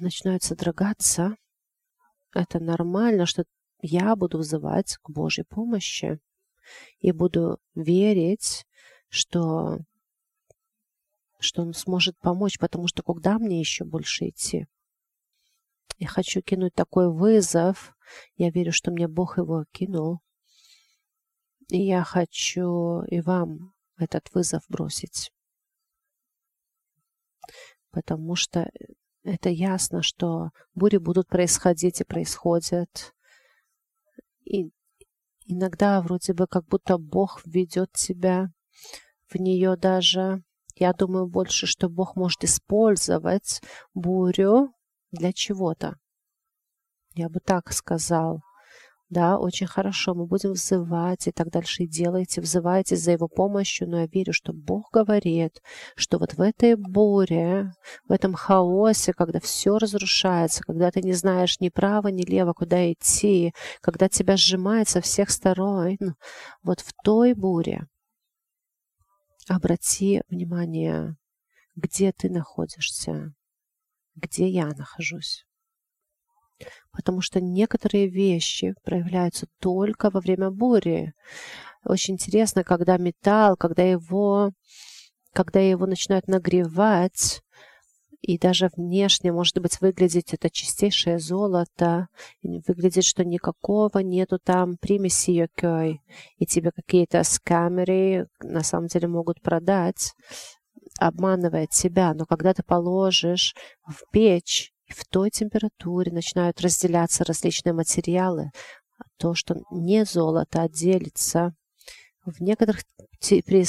начинают 0.00 0.42
содрогаться, 0.42 1.36
это 2.34 2.58
нормально, 2.58 3.26
что 3.26 3.44
я 3.80 4.16
буду 4.16 4.38
вызывать 4.38 4.96
к 5.02 5.10
Божьей 5.10 5.44
помощи 5.44 6.18
и 6.98 7.12
буду 7.12 7.58
верить, 7.74 8.66
что, 9.08 9.78
что 11.44 11.62
Он 11.62 11.72
сможет 11.74 12.18
помочь, 12.18 12.58
потому 12.58 12.88
что 12.88 13.02
куда 13.02 13.38
мне 13.38 13.60
еще 13.60 13.84
больше 13.84 14.28
идти? 14.28 14.66
Я 15.98 16.08
хочу 16.08 16.42
кинуть 16.42 16.74
такой 16.74 17.12
вызов. 17.12 17.94
Я 18.36 18.50
верю, 18.50 18.72
что 18.72 18.90
мне 18.90 19.06
Бог 19.06 19.38
его 19.38 19.64
кинул. 19.72 20.20
И 21.68 21.78
я 21.78 22.04
хочу 22.04 23.02
и 23.04 23.20
вам 23.20 23.72
этот 23.96 24.32
вызов 24.34 24.62
бросить. 24.68 25.30
Потому 27.90 28.34
что 28.34 28.70
это 29.22 29.48
ясно, 29.48 30.02
что 30.02 30.50
бури 30.74 30.98
будут 30.98 31.28
происходить 31.28 32.00
и 32.00 32.04
происходят. 32.04 33.14
И 34.44 34.70
иногда 35.46 36.02
вроде 36.02 36.34
бы 36.34 36.46
как 36.46 36.66
будто 36.66 36.98
Бог 36.98 37.40
ведет 37.46 37.92
тебя 37.92 38.48
в 39.28 39.36
нее 39.36 39.76
даже. 39.76 40.42
Я 40.76 40.92
думаю 40.92 41.26
больше, 41.26 41.66
что 41.66 41.88
Бог 41.88 42.16
может 42.16 42.44
использовать 42.44 43.62
бурю 43.94 44.72
для 45.12 45.32
чего-то. 45.32 45.96
Я 47.14 47.28
бы 47.28 47.40
так 47.40 47.72
сказал. 47.72 48.40
Да, 49.10 49.38
очень 49.38 49.66
хорошо, 49.68 50.14
мы 50.14 50.26
будем 50.26 50.52
взывать 50.52 51.28
и 51.28 51.30
так 51.30 51.50
дальше 51.50 51.84
и 51.84 51.86
делайте, 51.86 52.40
взывайте 52.40 52.96
за 52.96 53.12
его 53.12 53.28
помощью, 53.28 53.88
но 53.88 54.00
я 54.00 54.06
верю, 54.06 54.32
что 54.32 54.52
Бог 54.52 54.90
говорит, 54.92 55.60
что 55.94 56.18
вот 56.18 56.34
в 56.34 56.40
этой 56.40 56.74
буре, 56.74 57.70
в 58.08 58.12
этом 58.12 58.34
хаосе, 58.34 59.12
когда 59.12 59.38
все 59.40 59.78
разрушается, 59.78 60.62
когда 60.64 60.90
ты 60.90 61.02
не 61.02 61.12
знаешь 61.12 61.60
ни 61.60 61.68
право, 61.68 62.08
ни 62.08 62.22
лево, 62.22 62.54
куда 62.54 62.90
идти, 62.92 63.52
когда 63.82 64.08
тебя 64.08 64.36
сжимает 64.36 64.88
со 64.88 65.00
всех 65.00 65.30
сторон, 65.30 65.98
вот 66.64 66.80
в 66.80 66.92
той 67.04 67.34
буре 67.34 67.86
обрати 69.48 70.22
внимание, 70.28 71.16
где 71.76 72.12
ты 72.12 72.30
находишься, 72.30 73.34
где 74.14 74.48
я 74.48 74.66
нахожусь. 74.68 75.46
Потому 76.92 77.20
что 77.20 77.40
некоторые 77.40 78.08
вещи 78.08 78.74
проявляются 78.84 79.46
только 79.58 80.10
во 80.10 80.20
время 80.20 80.50
бури. 80.50 81.12
Очень 81.84 82.14
интересно, 82.14 82.62
когда 82.64 82.96
металл, 82.96 83.56
когда 83.56 83.82
его, 83.82 84.52
когда 85.32 85.60
его 85.60 85.86
начинают 85.86 86.28
нагревать, 86.28 87.42
и 88.24 88.38
даже 88.38 88.70
внешне, 88.74 89.32
может 89.32 89.58
быть, 89.58 89.80
выглядеть 89.82 90.32
это 90.32 90.48
чистейшее 90.48 91.18
золото, 91.18 92.08
выглядит, 92.42 93.04
что 93.04 93.22
никакого 93.22 93.98
нету 93.98 94.38
там 94.38 94.78
примеси 94.78 95.32
йокой, 95.32 96.00
и 96.38 96.46
тебе 96.46 96.70
какие-то 96.72 97.22
скамеры 97.22 98.28
на 98.40 98.62
самом 98.62 98.86
деле 98.86 99.08
могут 99.08 99.42
продать, 99.42 100.14
обманывая 100.98 101.66
тебя, 101.66 102.14
но 102.14 102.24
когда 102.24 102.54
ты 102.54 102.62
положишь 102.62 103.54
в 103.86 104.10
печь, 104.10 104.72
в 104.88 105.04
той 105.06 105.28
температуре 105.28 106.10
начинают 106.10 106.62
разделяться 106.62 107.24
различные 107.24 107.74
материалы, 107.74 108.52
то, 109.18 109.34
что 109.34 109.56
не 109.70 110.06
золото, 110.06 110.62
а 110.62 110.68
делится. 110.70 111.54
В 112.24 112.40
некоторых 112.40 112.84
при 113.20 113.64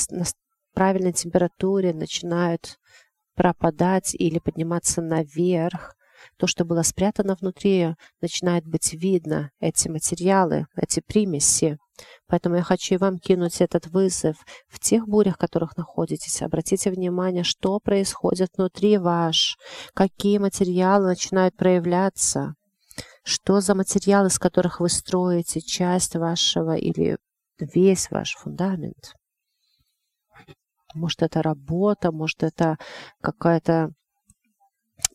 правильной 0.73 1.13
температуре 1.13 1.93
начинают 1.93 2.77
пропадать 3.35 4.15
или 4.15 4.39
подниматься 4.39 5.01
наверх. 5.01 5.95
То, 6.37 6.47
что 6.47 6.65
было 6.65 6.81
спрятано 6.81 7.37
внутри, 7.39 7.95
начинает 8.21 8.65
быть 8.65 8.93
видно, 8.93 9.51
эти 9.59 9.87
материалы, 9.89 10.65
эти 10.75 11.01
примеси. 11.01 11.77
Поэтому 12.27 12.55
я 12.55 12.63
хочу 12.63 12.95
и 12.95 12.97
вам 12.97 13.19
кинуть 13.19 13.61
этот 13.61 13.87
вызов. 13.87 14.35
В 14.67 14.79
тех 14.79 15.07
бурях, 15.07 15.35
в 15.35 15.39
которых 15.39 15.77
находитесь, 15.77 16.41
обратите 16.41 16.89
внимание, 16.91 17.43
что 17.43 17.79
происходит 17.79 18.49
внутри 18.57 18.97
ваш, 18.97 19.57
какие 19.93 20.39
материалы 20.39 21.07
начинают 21.07 21.55
проявляться, 21.55 22.55
что 23.23 23.61
за 23.61 23.75
материалы, 23.75 24.27
из 24.27 24.39
которых 24.39 24.79
вы 24.79 24.89
строите 24.89 25.61
часть 25.61 26.15
вашего 26.15 26.75
или 26.75 27.17
весь 27.59 28.09
ваш 28.11 28.35
фундамент. 28.35 29.13
Может, 30.95 31.21
это 31.23 31.41
работа, 31.41 32.11
может, 32.11 32.43
это 32.43 32.77
какая-то 33.21 33.91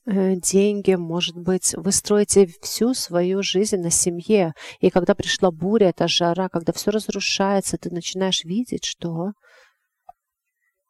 э, 0.06 0.36
деньги, 0.36 0.94
может 0.94 1.36
быть, 1.36 1.74
вы 1.76 1.90
строите 1.92 2.46
всю 2.62 2.94
свою 2.94 3.42
жизнь 3.42 3.78
на 3.78 3.90
семье. 3.90 4.52
И 4.80 4.90
когда 4.90 5.14
пришла 5.14 5.50
буря, 5.50 5.88
эта 5.88 6.06
жара, 6.06 6.48
когда 6.48 6.72
все 6.72 6.90
разрушается, 6.90 7.78
ты 7.78 7.90
начинаешь 7.90 8.44
видеть, 8.44 8.84
что 8.84 9.32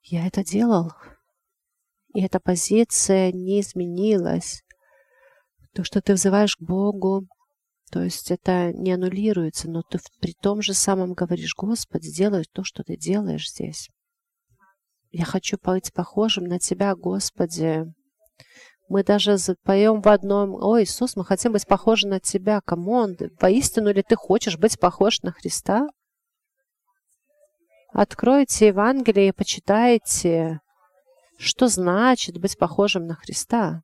я 0.03 0.27
это 0.27 0.45
делал. 0.45 0.93
И 2.15 2.23
эта 2.23 2.41
позиция 2.41 3.33
не 3.33 3.61
изменилась. 3.61 4.63
То, 5.73 5.85
что 5.85 6.03
ты 6.03 6.15
взываешь 6.15 6.57
к 6.57 6.63
Богу, 6.63 7.29
то 7.91 8.03
есть 8.03 8.31
это 8.31 8.73
не 8.73 8.93
аннулируется, 8.93 9.69
но 9.69 9.83
ты 9.83 9.99
при 10.21 10.33
том 10.33 10.63
же 10.63 10.75
самом 10.75 11.13
говоришь, 11.13 11.55
Господи, 11.57 12.13
делай 12.13 12.45
то, 12.53 12.65
что 12.65 12.83
ты 12.83 12.97
делаешь 12.97 13.51
здесь. 13.51 13.89
Я 15.11 15.25
хочу 15.25 15.59
быть 15.61 15.93
похожим 15.93 16.45
на 16.45 16.59
Тебя, 16.61 16.95
Господи. 16.95 17.85
Мы 18.89 19.03
даже 19.03 19.37
поем 19.65 20.01
в 20.03 20.09
одном, 20.09 20.55
«О, 20.55 20.81
Иисус, 20.81 21.17
мы 21.17 21.25
хотим 21.25 21.53
быть 21.53 21.67
похожи 21.67 22.07
на 22.07 22.21
Тебя». 22.21 22.61
Come 22.61 22.93
on, 22.93 23.17
воистину 23.41 23.93
ли 23.93 24.03
Ты 24.03 24.15
хочешь 24.17 24.57
быть 24.57 24.79
похож 24.79 25.23
на 25.23 25.33
Христа? 25.33 25.89
Откройте 27.93 28.69
Евангелие 28.69 29.29
и 29.29 29.33
почитайте, 29.33 30.61
что 31.39 31.67
значит 31.67 32.39
быть 32.39 32.57
похожим 32.57 33.07
на 33.07 33.17
Христа. 33.17 33.83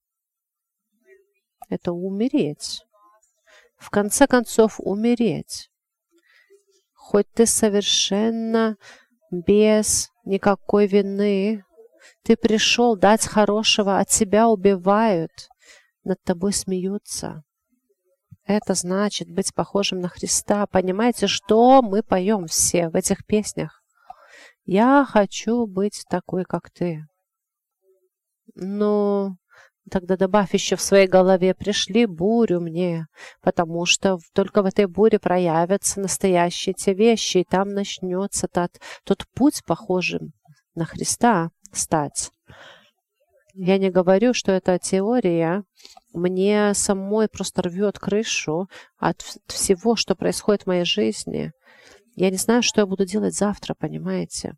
Это 1.69 1.91
умереть. 1.93 2.85
В 3.77 3.91
конце 3.91 4.29
концов, 4.29 4.79
умереть. 4.79 5.71
Хоть 6.95 7.29
ты 7.33 7.47
совершенно 7.47 8.77
без 9.41 10.11
никакой 10.25 10.87
вины. 10.87 11.65
Ты 12.23 12.37
пришел 12.37 12.97
дать 12.97 13.27
хорошего, 13.27 13.99
а 13.99 14.05
тебя 14.05 14.49
убивают, 14.49 15.49
над 16.05 16.23
тобой 16.23 16.53
смеются. 16.53 17.43
Это 18.45 18.75
значит 18.75 19.29
быть 19.29 19.53
похожим 19.55 20.01
на 20.01 20.09
Христа. 20.09 20.67
Понимаете, 20.67 21.27
что 21.27 21.83
мы 21.83 22.03
поем 22.03 22.47
все 22.47 22.89
в 22.89 22.95
этих 22.95 23.27
песнях? 23.27 23.83
Я 24.65 25.05
хочу 25.09 25.67
быть 25.67 26.05
такой, 26.09 26.45
как 26.45 26.71
ты. 26.71 27.07
Ну, 28.55 29.37
Тогда 29.91 30.17
добавь 30.17 30.53
еще 30.53 30.75
в 30.75 30.81
своей 30.81 31.07
голове, 31.07 31.55
пришли 31.55 32.07
бурю 32.07 32.61
мне, 32.61 33.07
потому 33.41 33.87
что 33.87 34.19
только 34.35 34.63
в 34.63 34.67
этой 34.67 34.87
буре 34.87 35.21
проявятся 35.21 36.01
настоящие 36.01 36.75
те 36.75 36.93
вещи, 36.93 37.39
и 37.39 37.45
там 37.45 37.69
начнется 37.69 38.49
тот, 38.49 38.73
тот 39.05 39.25
путь, 39.35 39.63
похожим 39.65 40.33
на 40.75 40.85
Христа, 40.85 41.51
стать. 41.73 42.31
Я 43.55 43.79
не 43.79 43.91
говорю, 43.91 44.35
что 44.35 44.53
эта 44.53 44.79
теория 44.79 45.63
мне 46.13 46.75
самой 46.75 47.29
просто 47.29 47.63
рвет 47.63 47.99
крышу 47.99 48.69
от 48.99 49.23
всего, 49.47 49.95
что 49.97 50.17
происходит 50.17 50.65
в 50.65 50.67
моей 50.67 50.85
жизни. 50.85 51.53
Я 52.17 52.31
не 52.31 52.37
знаю, 52.37 52.63
что 52.63 52.81
я 52.81 52.87
буду 52.87 53.07
делать 53.07 53.35
завтра, 53.35 53.75
понимаете? 53.79 54.57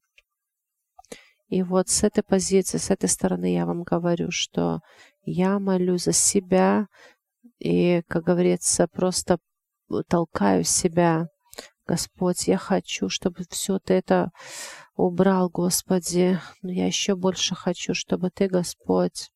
И 1.49 1.62
вот 1.62 1.88
с 1.88 2.05
этой 2.05 2.22
позиции, 2.22 2.78
с 2.78 2.90
этой 2.90 3.09
стороны 3.09 3.53
я 3.53 3.64
вам 3.64 3.82
говорю, 3.82 4.30
что 4.30 4.80
я 5.22 5.59
молю 5.59 5.96
за 5.96 6.12
себя 6.12 6.86
и, 7.59 8.03
как 8.09 8.24
говорится, 8.24 8.86
просто 8.86 9.38
толкаю 10.09 10.64
себя. 10.64 11.28
Господь, 11.86 12.49
я 12.49 12.59
хочу, 12.59 13.09
чтобы 13.09 13.44
все 13.49 13.78
ты 13.78 13.94
это 13.94 14.30
убрал, 14.94 15.49
Господи. 15.49 16.38
Но 16.61 16.70
я 16.70 16.86
еще 16.86 17.16
больше 17.16 17.55
хочу, 17.55 17.94
чтобы 17.94 18.28
Ты, 18.30 18.46
Господь, 18.49 19.30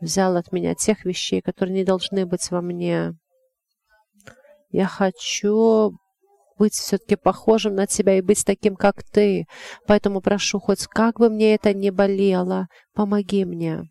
взял 0.00 0.36
от 0.36 0.50
меня 0.50 0.74
тех 0.74 1.04
вещей, 1.04 1.40
которые 1.40 1.74
не 1.76 1.84
должны 1.84 2.26
быть 2.26 2.50
во 2.50 2.60
мне. 2.60 3.12
Я 4.70 4.86
хочу 4.86 5.96
быть 6.58 6.74
все-таки 6.74 7.16
похожим 7.16 7.74
на 7.74 7.86
Тебя 7.86 8.18
и 8.18 8.22
быть 8.22 8.44
таким, 8.44 8.76
как 8.76 9.02
Ты. 9.02 9.46
Поэтому 9.86 10.20
прошу, 10.20 10.58
хоть 10.58 10.86
как 10.86 11.18
бы 11.18 11.30
мне 11.30 11.54
это 11.54 11.72
ни 11.74 11.90
болело, 11.90 12.66
помоги 12.94 13.44
мне. 13.44 13.84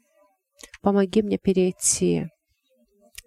Помоги 0.81 1.21
мне 1.21 1.37
перейти, 1.37 2.27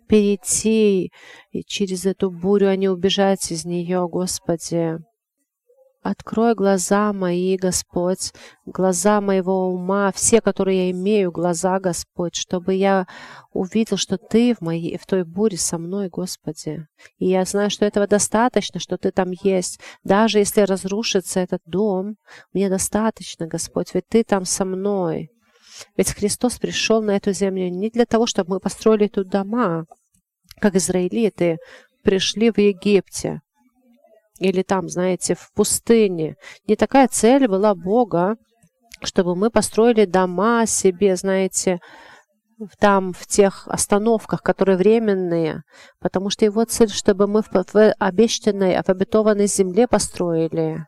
перейти 0.08 1.10
и 1.50 1.62
через 1.64 2.06
эту 2.06 2.30
бурю, 2.30 2.68
а 2.68 2.76
не 2.76 2.88
убежать 2.88 3.50
из 3.50 3.64
нее, 3.64 4.06
Господи. 4.08 4.98
Открой 6.10 6.54
глаза 6.54 7.12
мои, 7.12 7.58
Господь, 7.58 8.32
глаза 8.64 9.20
моего 9.20 9.68
ума, 9.68 10.10
все, 10.14 10.40
которые 10.40 10.86
я 10.86 10.90
имею, 10.92 11.30
глаза, 11.30 11.78
Господь, 11.80 12.34
чтобы 12.34 12.72
я 12.72 13.06
увидел, 13.52 13.98
что 13.98 14.16
Ты 14.16 14.54
в, 14.54 14.62
моей, 14.62 14.96
в 14.96 15.04
той 15.04 15.24
буре 15.24 15.58
со 15.58 15.76
мной, 15.76 16.08
Господи. 16.08 16.86
И 17.18 17.28
я 17.28 17.44
знаю, 17.44 17.68
что 17.68 17.84
этого 17.84 18.06
достаточно, 18.06 18.80
что 18.80 18.96
Ты 18.96 19.10
там 19.10 19.32
есть. 19.42 19.80
Даже 20.02 20.38
если 20.38 20.62
разрушится 20.62 21.40
этот 21.40 21.60
дом, 21.66 22.16
мне 22.54 22.70
достаточно, 22.70 23.46
Господь, 23.46 23.92
ведь 23.92 24.08
Ты 24.08 24.24
там 24.24 24.46
со 24.46 24.64
мной. 24.64 25.28
Ведь 25.98 26.14
Христос 26.14 26.58
пришел 26.58 27.02
на 27.02 27.16
эту 27.16 27.32
землю 27.34 27.68
не 27.68 27.90
для 27.90 28.06
того, 28.06 28.24
чтобы 28.24 28.54
мы 28.54 28.60
построили 28.60 29.08
тут 29.08 29.28
дома, 29.28 29.84
как 30.58 30.74
израилиты 30.74 31.58
пришли 32.02 32.50
в 32.50 32.56
Египте 32.56 33.42
или 34.38 34.62
там, 34.62 34.88
знаете, 34.88 35.34
в 35.34 35.52
пустыне. 35.54 36.36
Не 36.66 36.76
такая 36.76 37.08
цель 37.08 37.48
была 37.48 37.74
Бога, 37.74 38.36
чтобы 39.02 39.36
мы 39.36 39.50
построили 39.50 40.04
дома 40.04 40.66
себе, 40.66 41.16
знаете, 41.16 41.80
там, 42.78 43.12
в 43.12 43.26
тех 43.26 43.68
остановках, 43.68 44.42
которые 44.42 44.76
временные, 44.76 45.62
потому 46.00 46.30
что 46.30 46.44
его 46.44 46.64
цель, 46.64 46.88
чтобы 46.88 47.26
мы 47.26 47.42
в, 47.42 47.52
в 47.52 47.94
обещанной, 47.98 48.82
в 48.82 48.88
обетованной 48.88 49.46
земле 49.46 49.86
построили. 49.86 50.84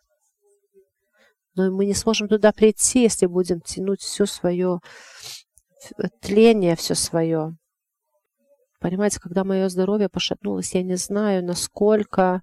Но 1.55 1.70
мы 1.70 1.86
не 1.86 1.94
сможем 1.94 2.28
туда 2.28 2.53
прийти, 2.53 3.03
если 3.03 3.26
будем 3.26 3.61
тянуть 3.61 4.01
все 4.01 4.26
свое 4.26 4.80
тление, 6.20 6.76
все 6.76 6.94
свое. 6.94 7.57
Понимаете, 8.80 9.20
когда 9.20 9.44
мое 9.44 9.68
здоровье 9.68 10.09
пошатнулось, 10.09 10.74
я 10.74 10.82
не 10.82 10.96
знаю, 10.96 11.44
насколько, 11.44 12.40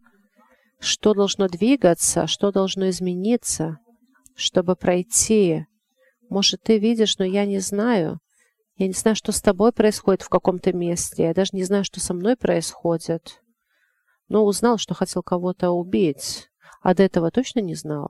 что 0.80 1.14
должно 1.14 1.48
двигаться, 1.48 2.28
что 2.28 2.52
должно 2.52 2.90
измениться, 2.90 3.80
чтобы 4.36 4.76
пройти. 4.76 5.66
Может, 6.30 6.62
ты 6.64 6.78
видишь, 6.78 7.18
но 7.18 7.26
я 7.26 7.46
не 7.46 7.60
знаю. 7.60 8.20
Я 8.76 8.88
не 8.88 8.94
знаю, 8.94 9.16
что 9.16 9.32
с 9.32 9.42
тобой 9.42 9.72
происходит 9.72 10.22
в 10.22 10.30
каком-то 10.30 10.72
месте. 10.72 11.24
Я 11.24 11.34
даже 11.34 11.52
не 11.54 11.64
знаю, 11.64 11.84
что 11.84 12.00
со 12.00 12.14
мной 12.14 12.38
происходит. 12.38 13.42
Но 14.28 14.46
узнал, 14.46 14.78
что 14.78 14.94
хотел 14.94 15.24
кого-то 15.24 15.72
убить. 15.72 16.50
А 16.82 16.94
до 16.94 17.04
этого 17.04 17.32
точно 17.32 17.60
не 17.60 17.74
знал. 17.74 18.10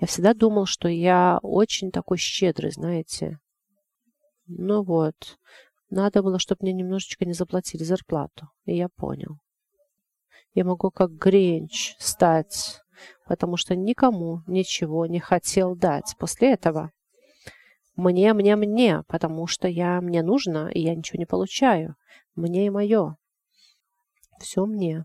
Я 0.00 0.06
всегда 0.06 0.34
думал, 0.34 0.66
что 0.66 0.88
я 0.88 1.38
очень 1.42 1.90
такой 1.90 2.18
щедрый, 2.18 2.70
знаете. 2.70 3.38
Ну 4.46 4.82
вот, 4.82 5.38
надо 5.90 6.22
было, 6.22 6.38
чтобы 6.38 6.60
мне 6.62 6.72
немножечко 6.72 7.24
не 7.24 7.32
заплатили 7.32 7.82
зарплату. 7.82 8.48
И 8.64 8.76
я 8.76 8.88
понял. 8.88 9.38
Я 10.52 10.64
могу 10.64 10.90
как 10.90 11.12
Гринч 11.12 11.94
стать, 11.98 12.80
потому 13.26 13.56
что 13.56 13.76
никому 13.76 14.42
ничего 14.46 15.06
не 15.06 15.20
хотел 15.20 15.76
дать. 15.76 16.16
После 16.18 16.52
этого 16.52 16.90
Мне, 17.96 18.32
мне, 18.32 18.56
мне, 18.56 19.02
потому 19.08 19.46
что 19.46 19.68
я, 19.68 20.00
мне 20.00 20.22
нужно, 20.22 20.68
и 20.68 20.80
я 20.80 20.94
ничего 20.94 21.18
не 21.18 21.26
получаю. 21.26 21.96
Мне 22.34 22.66
и 22.66 22.70
мое. 22.70 23.16
Все 24.40 24.64
мне. 24.64 25.04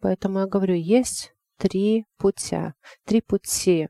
Поэтому 0.00 0.40
я 0.40 0.46
говорю, 0.46 0.74
есть 0.74 1.34
три 1.58 2.06
путя, 2.16 2.74
три 3.04 3.20
пути 3.20 3.88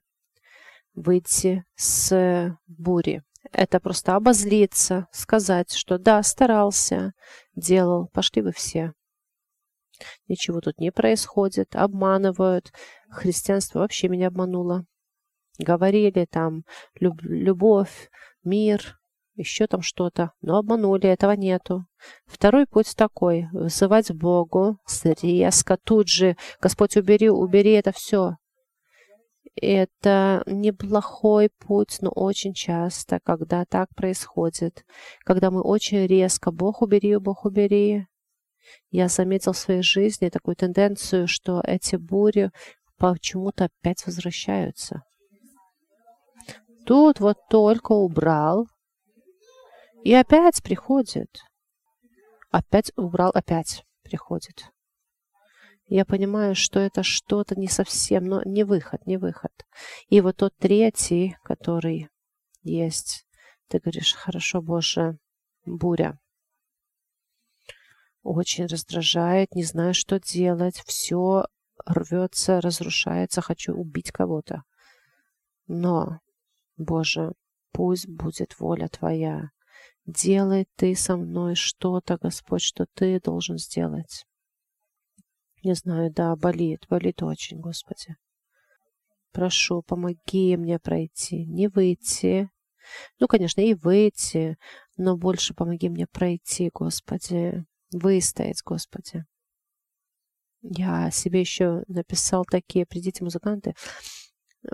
выйти 0.95 1.65
с 1.77 2.59
бури. 2.67 3.23
Это 3.53 3.81
просто 3.81 4.17
обозлиться, 4.17 5.07
сказать, 5.13 5.73
что 5.73 5.99
да, 5.99 6.23
старался, 6.23 7.13
делал, 7.55 8.09
пошли 8.13 8.43
вы 8.43 8.53
все. 8.53 8.93
Ничего 10.29 10.61
тут 10.61 10.79
не 10.79 10.91
происходит, 10.93 11.77
обманывают. 11.77 12.73
Христианство 13.11 13.81
вообще 13.81 14.09
меня 14.09 14.29
обмануло. 14.29 14.85
Говорили 15.59 16.27
там 16.31 16.65
люб 17.01 17.21
любовь, 17.23 18.11
мир, 18.45 18.99
еще 19.37 19.67
там 19.67 19.83
что-то, 19.83 20.33
но 20.41 20.59
обманули, 20.59 21.09
этого 21.09 21.33
нету. 21.33 21.87
Второй 22.27 22.67
путь 22.67 22.95
такой, 22.97 23.49
вызывать 23.53 24.11
Богу 24.13 24.79
резко, 25.23 25.77
тут 25.77 26.09
же, 26.09 26.37
Господь, 26.61 26.97
убери, 26.97 27.29
убери 27.31 27.73
это 27.73 27.93
все. 27.93 28.37
Это 29.55 30.43
неплохой 30.47 31.51
путь, 31.67 31.99
но 32.03 32.11
очень 32.11 32.53
часто, 32.53 33.21
когда 33.25 33.65
так 33.65 33.89
происходит, 33.95 34.85
когда 35.25 35.51
мы 35.51 35.63
очень 35.63 36.07
резко 36.07 36.51
«Бог 36.51 36.83
убери, 36.83 37.17
Бог 37.17 37.47
убери», 37.47 38.07
я 38.91 39.09
заметил 39.09 39.53
в 39.53 39.59
своей 39.59 39.83
жизни 39.83 40.29
такую 40.29 40.57
тенденцию, 40.57 41.29
что 41.29 41.61
эти 41.65 41.97
бури 41.97 42.51
почему-то 42.99 43.67
опять 43.67 44.07
возвращаются. 44.07 45.03
Тут 46.87 47.21
вот 47.21 47.37
только 47.51 47.93
убрал, 47.93 48.67
и 50.05 50.15
опять 50.15 50.63
приходит. 50.63 51.41
Опять 52.51 52.93
убрал, 52.97 53.33
опять 53.35 53.85
приходит. 54.03 54.71
Я 55.89 56.05
понимаю, 56.05 56.55
что 56.55 56.81
это 56.81 57.03
что-то 57.03 57.59
не 57.59 57.69
совсем, 57.69 58.25
но 58.25 58.43
не 58.45 58.65
выход, 58.65 59.05
не 59.07 59.17
выход. 59.17 59.53
И 60.09 60.21
вот 60.21 60.37
тот 60.37 60.55
третий, 60.57 61.37
который 61.43 62.09
есть, 62.63 63.27
ты 63.69 63.79
говоришь, 63.79 64.15
хорошо, 64.15 64.63
Боже, 64.63 65.19
буря. 65.65 66.19
Очень 68.29 68.67
раздражает, 68.67 69.55
не 69.55 69.63
знаю, 69.63 69.95
что 69.95 70.19
делать, 70.19 70.83
все 70.85 71.45
рвется, 71.85 72.61
разрушается, 72.61 73.41
хочу 73.41 73.73
убить 73.73 74.11
кого-то. 74.11 74.65
Но, 75.69 76.19
Боже, 76.77 77.35
пусть 77.71 78.09
будет 78.09 78.59
воля 78.59 78.89
Твоя. 78.89 79.51
Делай 80.07 80.67
Ты 80.75 80.97
со 80.97 81.17
мной 81.17 81.55
что-то, 81.55 82.19
Господь, 82.21 82.63
что 82.63 82.87
Ты 82.95 83.21
должен 83.21 83.59
сделать. 83.59 84.25
Не 85.63 85.75
знаю, 85.75 86.13
да, 86.13 86.35
болит, 86.35 86.85
болит 86.89 87.23
очень, 87.23 87.61
Господи. 87.61 88.17
Прошу, 89.31 89.83
помоги 89.83 90.57
мне 90.57 90.81
пройти, 90.81 91.47
не 91.47 91.69
выйти. 91.69 92.51
Ну, 93.21 93.29
конечно, 93.29 93.61
и 93.61 93.75
выйти, 93.75 94.59
но 94.97 95.17
больше 95.17 95.55
помоги 95.55 95.89
мне 95.89 96.09
пройти, 96.09 96.73
Господи, 96.75 97.65
выстоять, 97.99 98.63
Господи. 98.65 99.25
Я 100.63 101.11
себе 101.11 101.41
еще 101.41 101.85
написал 101.87 102.45
такие, 102.45 102.87
придите, 102.87 103.23
музыканты, 103.23 103.75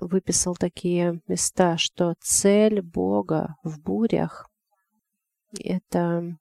выписал 0.00 0.54
такие 0.54 1.20
места, 1.26 1.76
что 1.76 2.14
цель 2.20 2.80
Бога 2.80 3.56
в 3.62 3.80
бурях— 3.80 4.48
это 5.60 6.38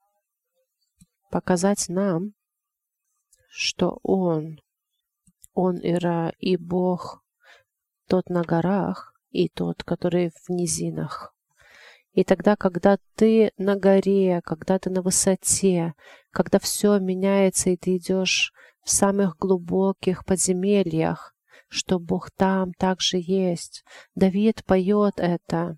показать 1.31 1.89
нам, 1.89 2.33
что 3.49 3.99
Он, 4.03 4.59
Он 5.53 5.77
Ира 5.81 6.31
и 6.39 6.55
Бог, 6.55 7.23
тот 8.07 8.29
на 8.29 8.43
горах 8.43 9.13
и 9.31 9.49
тот, 9.49 9.83
который 9.83 10.31
в 10.31 10.49
низинах. 10.49 11.33
И 12.13 12.23
тогда, 12.23 12.55
когда 12.55 12.97
ты 13.15 13.51
на 13.57 13.75
горе, 13.77 14.41
когда 14.43 14.77
ты 14.79 14.89
на 14.89 15.01
высоте, 15.01 15.93
когда 16.31 16.59
все 16.59 16.99
меняется, 16.99 17.69
и 17.69 17.77
ты 17.77 17.97
идешь 17.97 18.51
в 18.83 18.91
самых 18.91 19.37
глубоких 19.37 20.25
подземельях, 20.25 21.33
что 21.69 21.99
Бог 21.99 22.29
там 22.31 22.73
также 22.73 23.17
есть. 23.17 23.83
Давид 24.13 24.65
поет 24.65 25.13
это. 25.17 25.77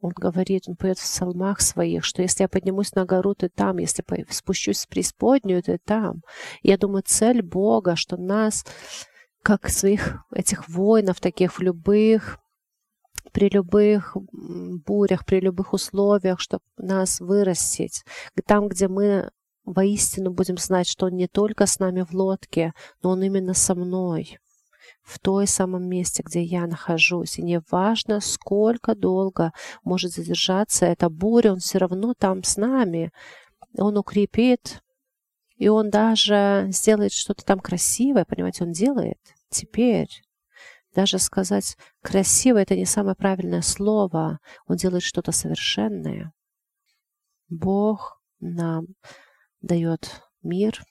Он 0.00 0.12
говорит, 0.14 0.68
он 0.68 0.76
поет 0.76 0.98
в 0.98 1.02
псалмах 1.02 1.60
своих, 1.60 2.04
что 2.04 2.22
если 2.22 2.44
я 2.44 2.48
поднимусь 2.48 2.92
на 2.94 3.04
гору, 3.04 3.34
ты 3.34 3.48
там, 3.48 3.78
если 3.78 4.04
спущусь 4.30 4.84
в 4.84 4.88
преисподнюю, 4.88 5.62
ты 5.62 5.78
там. 5.84 6.20
я 6.62 6.78
думаю, 6.78 7.02
цель 7.04 7.42
Бога, 7.42 7.96
что 7.96 8.16
нас, 8.16 8.64
как 9.42 9.68
своих 9.68 10.18
этих 10.30 10.68
воинов, 10.68 11.18
таких 11.18 11.58
в 11.58 11.60
любых 11.60 12.38
при 13.36 13.50
любых 13.50 14.16
бурях, 14.32 15.26
при 15.26 15.40
любых 15.40 15.74
условиях, 15.74 16.40
чтобы 16.40 16.62
нас 16.78 17.20
вырастить. 17.20 18.02
Там, 18.46 18.66
где 18.66 18.88
мы 18.88 19.30
воистину 19.66 20.30
будем 20.30 20.56
знать, 20.56 20.88
что 20.88 21.04
Он 21.04 21.16
не 21.16 21.28
только 21.28 21.66
с 21.66 21.78
нами 21.78 22.00
в 22.00 22.14
лодке, 22.14 22.72
но 23.02 23.10
Он 23.10 23.22
именно 23.22 23.52
со 23.52 23.74
мной 23.74 24.38
в 25.02 25.18
той 25.18 25.46
самом 25.46 25.86
месте, 25.86 26.22
где 26.24 26.42
я 26.42 26.66
нахожусь. 26.66 27.38
И 27.38 27.42
неважно, 27.42 28.20
сколько 28.20 28.94
долго 28.94 29.52
может 29.84 30.12
задержаться 30.12 30.86
эта 30.86 31.10
буря, 31.10 31.52
он 31.52 31.58
все 31.58 31.76
равно 31.76 32.14
там 32.14 32.42
с 32.42 32.56
нами. 32.56 33.12
Он 33.76 33.98
укрепит, 33.98 34.80
и 35.58 35.68
он 35.68 35.90
даже 35.90 36.68
сделает 36.70 37.12
что-то 37.12 37.44
там 37.44 37.60
красивое, 37.60 38.24
понимаете, 38.24 38.64
он 38.64 38.72
делает 38.72 39.18
теперь. 39.50 40.08
Даже 40.96 41.18
сказать 41.18 41.76
красиво 42.00 42.56
это 42.56 42.74
не 42.74 42.86
самое 42.86 43.14
правильное 43.14 43.60
слово. 43.60 44.40
Он 44.66 44.76
делает 44.76 45.02
что-то 45.02 45.30
совершенное. 45.30 46.32
Бог 47.50 48.18
нам 48.40 48.86
дает 49.60 50.22
мир, 50.42 50.82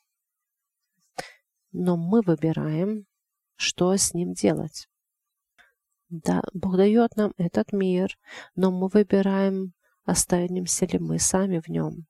но 1.72 1.98
мы 1.98 2.22
выбираем, 2.22 3.08
что 3.56 3.98
с 3.98 4.14
ним 4.14 4.34
делать. 4.34 4.88
Да, 6.10 6.44
Бог 6.54 6.78
дает 6.78 7.16
нам 7.16 7.34
этот 7.38 7.74
мир, 7.74 8.16
но 8.54 8.70
мы 8.70 8.90
выбираем, 8.90 9.74
останемся 10.04 10.86
ли 10.86 11.00
мы 11.00 11.18
сами 11.18 11.58
в 11.58 11.68
нем. 11.68 12.06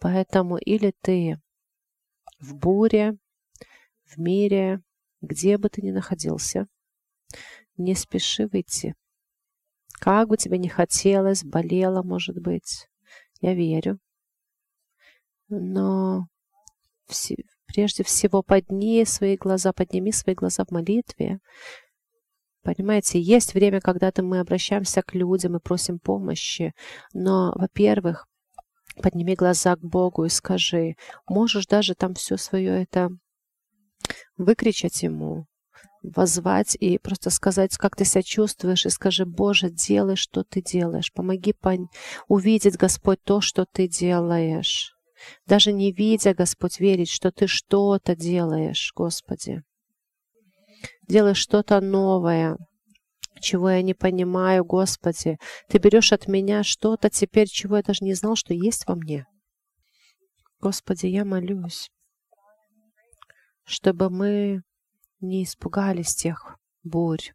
Поэтому 0.00 0.56
или 0.56 0.92
ты 1.02 1.40
в 2.40 2.56
буре, 2.56 3.16
в 4.06 4.18
мире, 4.18 4.82
где 5.20 5.56
бы 5.56 5.68
ты 5.68 5.82
ни 5.82 5.92
находился, 5.92 6.66
не 7.76 7.94
спеши 7.94 8.46
выйти. 8.46 8.94
Как 10.00 10.28
бы 10.28 10.36
тебе 10.36 10.58
ни 10.58 10.68
хотелось, 10.68 11.44
болело, 11.44 12.02
может 12.02 12.40
быть, 12.40 12.88
я 13.40 13.54
верю. 13.54 13.98
Но 15.48 16.26
прежде 17.66 18.04
всего 18.04 18.42
подни 18.42 19.04
свои 19.04 19.36
глаза, 19.36 19.72
подними 19.72 20.12
свои 20.12 20.34
глаза 20.34 20.64
в 20.64 20.70
молитве. 20.70 21.40
Понимаете, 22.62 23.20
есть 23.20 23.54
время, 23.54 23.80
когда-то 23.80 24.22
мы 24.22 24.40
обращаемся 24.40 25.02
к 25.02 25.14
людям 25.14 25.56
и 25.56 25.60
просим 25.60 25.98
помощи. 25.98 26.74
Но, 27.12 27.52
во-первых, 27.54 28.26
подними 29.02 29.34
глаза 29.34 29.76
к 29.76 29.80
Богу 29.80 30.24
и 30.24 30.28
скажи, 30.28 30.96
можешь 31.26 31.66
даже 31.66 31.94
там 31.94 32.14
все 32.14 32.36
свое 32.36 32.82
это 32.82 33.10
выкричать 34.36 35.02
Ему, 35.02 35.46
возвать 36.02 36.76
и 36.80 36.98
просто 36.98 37.30
сказать, 37.30 37.76
как 37.76 37.96
ты 37.96 38.04
себя 38.04 38.22
чувствуешь, 38.22 38.86
и 38.86 38.90
скажи, 38.90 39.26
Боже, 39.26 39.70
делай, 39.70 40.16
что 40.16 40.44
ты 40.44 40.62
делаешь. 40.62 41.12
Помоги 41.12 41.52
пон... 41.52 41.88
увидеть, 42.28 42.76
Господь, 42.76 43.22
то, 43.22 43.40
что 43.40 43.66
ты 43.66 43.88
делаешь. 43.88 44.92
Даже 45.46 45.72
не 45.72 45.92
видя, 45.92 46.34
Господь, 46.34 46.80
верить, 46.80 47.10
что 47.10 47.30
ты 47.30 47.46
что-то 47.46 48.16
делаешь, 48.16 48.92
Господи. 48.94 49.62
Делаешь 51.08 51.38
что-то 51.38 51.80
новое, 51.80 52.56
чего 53.40 53.70
я 53.70 53.82
не 53.82 53.94
понимаю, 53.94 54.64
Господи. 54.64 55.38
Ты 55.68 55.78
берешь 55.78 56.12
от 56.12 56.26
меня 56.28 56.62
что-то 56.62 57.10
теперь, 57.10 57.48
чего 57.48 57.76
я 57.76 57.82
даже 57.82 58.04
не 58.04 58.14
знал, 58.14 58.36
что 58.36 58.54
есть 58.54 58.86
во 58.86 58.94
мне. 58.94 59.26
Господи, 60.60 61.06
я 61.06 61.24
молюсь, 61.24 61.90
чтобы 63.64 64.10
мы 64.10 64.62
не 65.20 65.44
испугались 65.44 66.14
тех 66.14 66.56
бурь. 66.82 67.32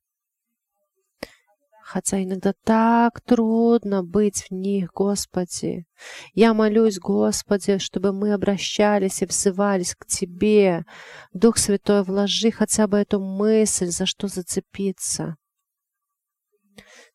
Хотя 1.83 2.23
иногда 2.23 2.53
так 2.63 3.21
трудно 3.21 4.03
быть 4.03 4.47
в 4.49 4.51
них, 4.51 4.89
Господи. 4.91 5.85
Я 6.33 6.55
молюсь, 6.55 6.97
Господи, 6.97 7.77
чтобы 7.77 8.11
мы 8.11 8.33
обращались 8.33 9.21
и 9.21 9.27
взывались 9.27 9.93
к 9.93 10.07
Тебе. 10.07 10.83
Дух 11.31 11.57
Святой, 11.57 12.01
вложи 12.03 12.49
хотя 12.49 12.87
бы 12.87 12.97
эту 12.97 13.19
мысль, 13.19 13.87
за 13.87 14.07
что 14.07 14.27
зацепиться. 14.27 15.35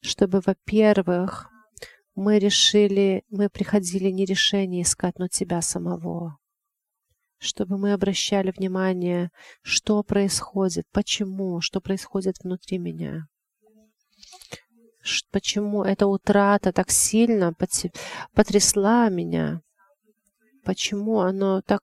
чтобы, 0.02 0.40
во-первых, 0.40 1.50
мы 2.14 2.38
решили, 2.38 3.24
мы 3.28 3.50
приходили 3.50 4.10
не 4.10 4.24
решение 4.24 4.82
искать, 4.82 5.18
но 5.18 5.26
Тебя 5.28 5.62
самого. 5.62 6.38
Чтобы 7.40 7.78
мы 7.78 7.94
обращали 7.94 8.50
внимание, 8.50 9.30
что 9.62 10.02
происходит, 10.02 10.84
почему, 10.92 11.62
что 11.62 11.80
происходит 11.80 12.36
внутри 12.42 12.76
меня. 12.76 13.26
Почему 15.32 15.82
эта 15.82 16.06
утрата 16.06 16.72
так 16.72 16.90
сильно 16.90 17.54
потрясла 18.34 19.08
меня? 19.08 19.62
Почему 20.64 21.20
оно 21.20 21.62
так 21.62 21.80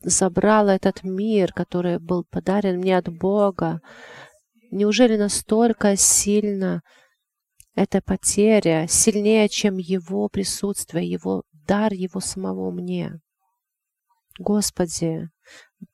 забрало 0.00 0.70
этот 0.70 1.02
мир, 1.02 1.52
который 1.52 1.98
был 1.98 2.24
подарен 2.30 2.78
мне 2.78 2.96
от 2.96 3.08
Бога? 3.08 3.80
Неужели 4.70 5.16
настолько 5.16 5.96
сильно 5.96 6.82
эта 7.74 8.00
потеря 8.00 8.86
сильнее, 8.88 9.48
чем 9.48 9.78
Его 9.78 10.28
присутствие, 10.28 11.10
Его 11.10 11.42
дар 11.66 11.92
Его 11.92 12.20
самого 12.20 12.70
мне. 12.70 13.20
Господи, 14.38 15.28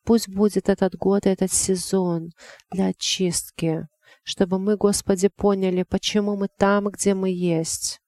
пусть 0.05 0.28
будет 0.28 0.68
этот 0.68 0.95
год, 0.97 1.26
этот 1.26 1.53
сезон 1.53 2.30
для 2.70 2.86
очистки, 2.86 3.86
чтобы 4.22 4.59
мы, 4.59 4.76
Господи, 4.76 5.28
поняли, 5.28 5.82
почему 5.82 6.36
мы 6.36 6.49
там, 6.49 6.88
где 6.88 7.14
мы 7.14 7.30
есть, 7.30 8.01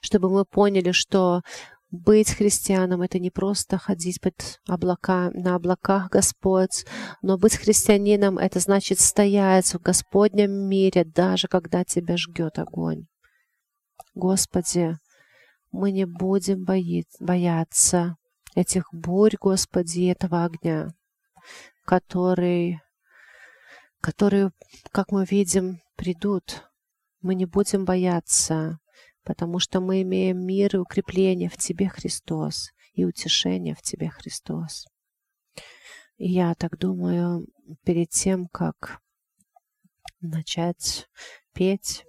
чтобы 0.00 0.28
мы 0.30 0.44
поняли, 0.44 0.92
что 0.92 1.42
быть 1.90 2.30
христианом— 2.30 3.02
это 3.02 3.18
не 3.18 3.30
просто 3.30 3.78
ходить 3.78 4.20
под 4.20 4.60
облака, 4.66 5.30
на 5.34 5.54
облаках 5.54 6.10
Господь, 6.10 6.86
но 7.20 7.36
быть 7.36 7.56
христианином— 7.56 8.38
это 8.38 8.60
значит 8.60 8.98
стоять 8.98 9.74
в 9.74 9.80
Господнем 9.80 10.50
мире, 10.50 11.04
даже 11.04 11.48
когда 11.48 11.84
тебя 11.84 12.16
жгет 12.16 12.58
огонь. 12.58 13.06
Господи, 14.14 14.98
мы 15.70 15.90
не 15.90 16.06
будем 16.06 16.64
бои, 16.64 17.04
бояться 17.20 18.16
этих 18.54 18.88
бурь, 18.92 19.36
Господи, 19.40 20.10
этого 20.10 20.44
огня, 20.44 20.88
который, 21.84 22.80
которые, 24.00 24.52
как 24.90 25.10
мы 25.10 25.24
видим, 25.24 25.80
придут. 25.96 26.68
Мы 27.20 27.34
не 27.34 27.46
будем 27.46 27.84
бояться 27.84 28.78
потому 29.24 29.58
что 29.58 29.80
мы 29.80 30.02
имеем 30.02 30.44
мир 30.44 30.76
и 30.76 30.78
укрепление 30.78 31.48
в 31.48 31.56
Тебе, 31.56 31.88
Христос, 31.88 32.70
и 32.92 33.04
утешение 33.04 33.74
в 33.74 33.82
Тебе, 33.82 34.10
Христос. 34.10 34.86
И 36.16 36.30
я 36.30 36.54
так 36.54 36.78
думаю, 36.78 37.46
перед 37.84 38.10
тем, 38.10 38.46
как 38.48 39.00
начать 40.20 41.08
петь, 41.52 42.04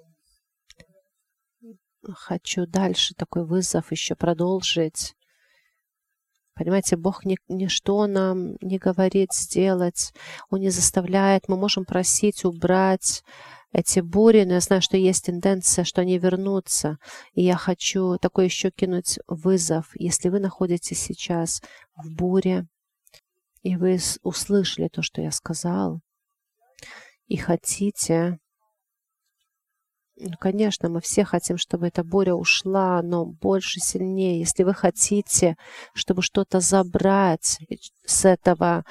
хочу 2.04 2.66
дальше 2.68 3.16
такой 3.16 3.46
вызов 3.46 3.92
еще 3.92 4.16
продолжить. 4.16 5.16
Понимаете, 6.56 6.98
Бог 6.98 7.26
ни, 7.26 7.38
ничто 7.48 8.06
нам 8.08 8.56
не 8.62 8.78
говорит 8.78 9.34
сделать, 9.34 10.14
Он 10.50 10.60
не 10.60 10.70
заставляет, 10.70 11.48
мы 11.48 11.58
можем 11.58 11.84
просить 11.84 12.46
убрать 12.46 13.24
эти 13.72 14.02
бури, 14.02 14.44
но 14.44 14.54
я 14.54 14.60
знаю, 14.60 14.82
что 14.82 14.98
есть 14.98 15.26
тенденция, 15.26 15.84
что 15.84 16.02
они 16.02 16.20
вернутся. 16.20 16.98
И 17.34 17.42
я 17.42 17.56
хочу 17.56 18.18
такой 18.20 18.46
еще 18.46 18.70
кинуть 18.70 19.18
вызов. 19.28 19.90
Если 19.96 20.30
вы 20.30 20.40
находитесь 20.40 21.00
сейчас 21.00 21.62
в 21.96 22.14
буре, 22.14 22.68
и 23.64 23.76
вы 23.76 23.98
услышали 24.22 24.90
то, 24.90 25.02
что 25.02 25.22
я 25.22 25.32
сказал, 25.32 26.02
и 27.28 27.38
хотите, 27.38 28.38
ну, 30.16 30.38
конечно, 30.40 30.90
мы 30.90 31.02
все 31.02 31.24
хотим, 31.26 31.58
чтобы 31.58 31.88
эта 31.88 32.04
буря 32.04 32.36
ушла, 32.36 33.02
но 33.02 33.26
больше, 33.26 33.80
сильнее. 33.80 34.40
Если 34.40 34.64
вы 34.64 34.74
хотите, 34.74 35.56
чтобы 35.94 36.22
что-то 36.22 36.60
забрать 36.60 37.60
с 38.06 38.26
этого 38.26 38.86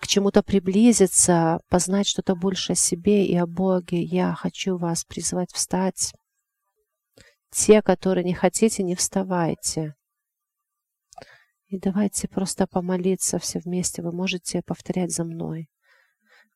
к 0.00 0.06
чему-то 0.06 0.42
приблизиться, 0.42 1.60
познать 1.68 2.06
что-то 2.06 2.34
больше 2.34 2.72
о 2.72 2.76
себе 2.76 3.26
и 3.26 3.36
о 3.36 3.46
Боге, 3.46 4.00
я 4.00 4.32
хочу 4.34 4.78
вас 4.78 5.04
призвать 5.04 5.52
встать. 5.52 6.14
Те, 7.50 7.82
которые 7.82 8.24
не 8.24 8.34
хотите, 8.34 8.82
не 8.82 8.94
вставайте. 8.94 9.94
И 11.66 11.78
давайте 11.78 12.28
просто 12.28 12.66
помолиться 12.66 13.38
все 13.38 13.58
вместе. 13.58 14.00
Вы 14.02 14.12
можете 14.12 14.62
повторять 14.62 15.12
за 15.12 15.24
мной. 15.24 15.68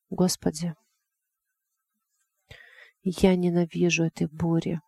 Господи, 0.09 0.75
я 3.03 3.37
ненавижу 3.37 4.05
этой 4.05 4.29
бури. 4.29 4.81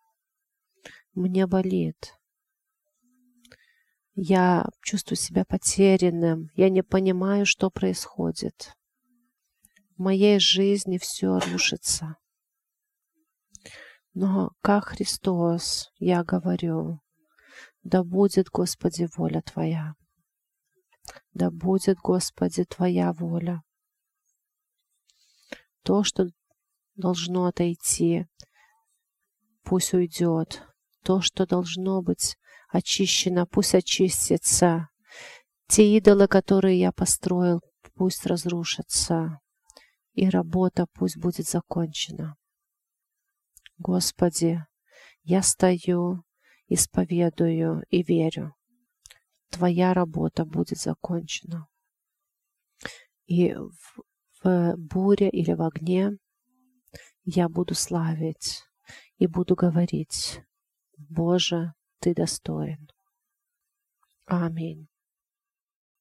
Мне 1.14 1.46
болит. 1.46 2.14
Я 4.14 4.66
чувствую 4.82 5.16
себя 5.16 5.44
потерянным. 5.44 6.50
Я 6.54 6.70
не 6.70 6.82
понимаю, 6.82 7.46
что 7.46 7.70
происходит. 7.70 8.72
В 9.96 10.02
моей 10.02 10.38
жизни 10.38 10.98
все 10.98 11.38
рушится. 11.38 12.16
Но 14.12 14.52
как 14.60 14.84
Христос, 14.84 15.90
я 15.98 16.22
говорю, 16.22 17.00
да 17.82 18.04
будет, 18.04 18.48
Господи, 18.48 19.08
воля 19.16 19.42
Твоя. 19.42 19.94
Да 21.32 21.50
будет, 21.50 21.98
Господи, 21.98 22.64
Твоя 22.64 23.12
воля. 23.12 23.62
То, 25.82 26.04
что 26.04 26.28
должно 26.96 27.46
отойти, 27.46 28.26
пусть 29.62 29.94
уйдет. 29.94 30.62
То, 31.02 31.20
что 31.20 31.46
должно 31.46 32.00
быть 32.00 32.36
очищена, 32.68 33.46
пусть 33.46 33.74
очистится. 33.74 34.88
Те 35.68 35.96
идолы, 35.96 36.28
которые 36.28 36.78
я 36.78 36.92
построил, 36.92 37.60
пусть 37.94 38.26
разрушатся, 38.26 39.40
и 40.12 40.28
работа 40.28 40.86
пусть 40.94 41.16
будет 41.16 41.46
закончена. 41.46 42.36
Господи, 43.78 44.64
я 45.22 45.42
стою, 45.42 46.22
исповедую 46.68 47.84
и 47.90 48.02
верю. 48.02 48.54
Твоя 49.50 49.94
работа 49.94 50.44
будет 50.44 50.78
закончена. 50.78 51.66
И 53.26 53.54
в, 53.54 54.02
в 54.42 54.74
буре 54.76 55.28
или 55.28 55.52
в 55.52 55.62
огне 55.62 56.18
я 57.24 57.48
буду 57.48 57.74
славить 57.74 58.64
и 59.18 59.26
буду 59.26 59.54
говорить, 59.54 60.42
Боже, 60.96 61.74
ты 61.98 62.14
достоин. 62.14 62.88
Аминь. 64.26 64.88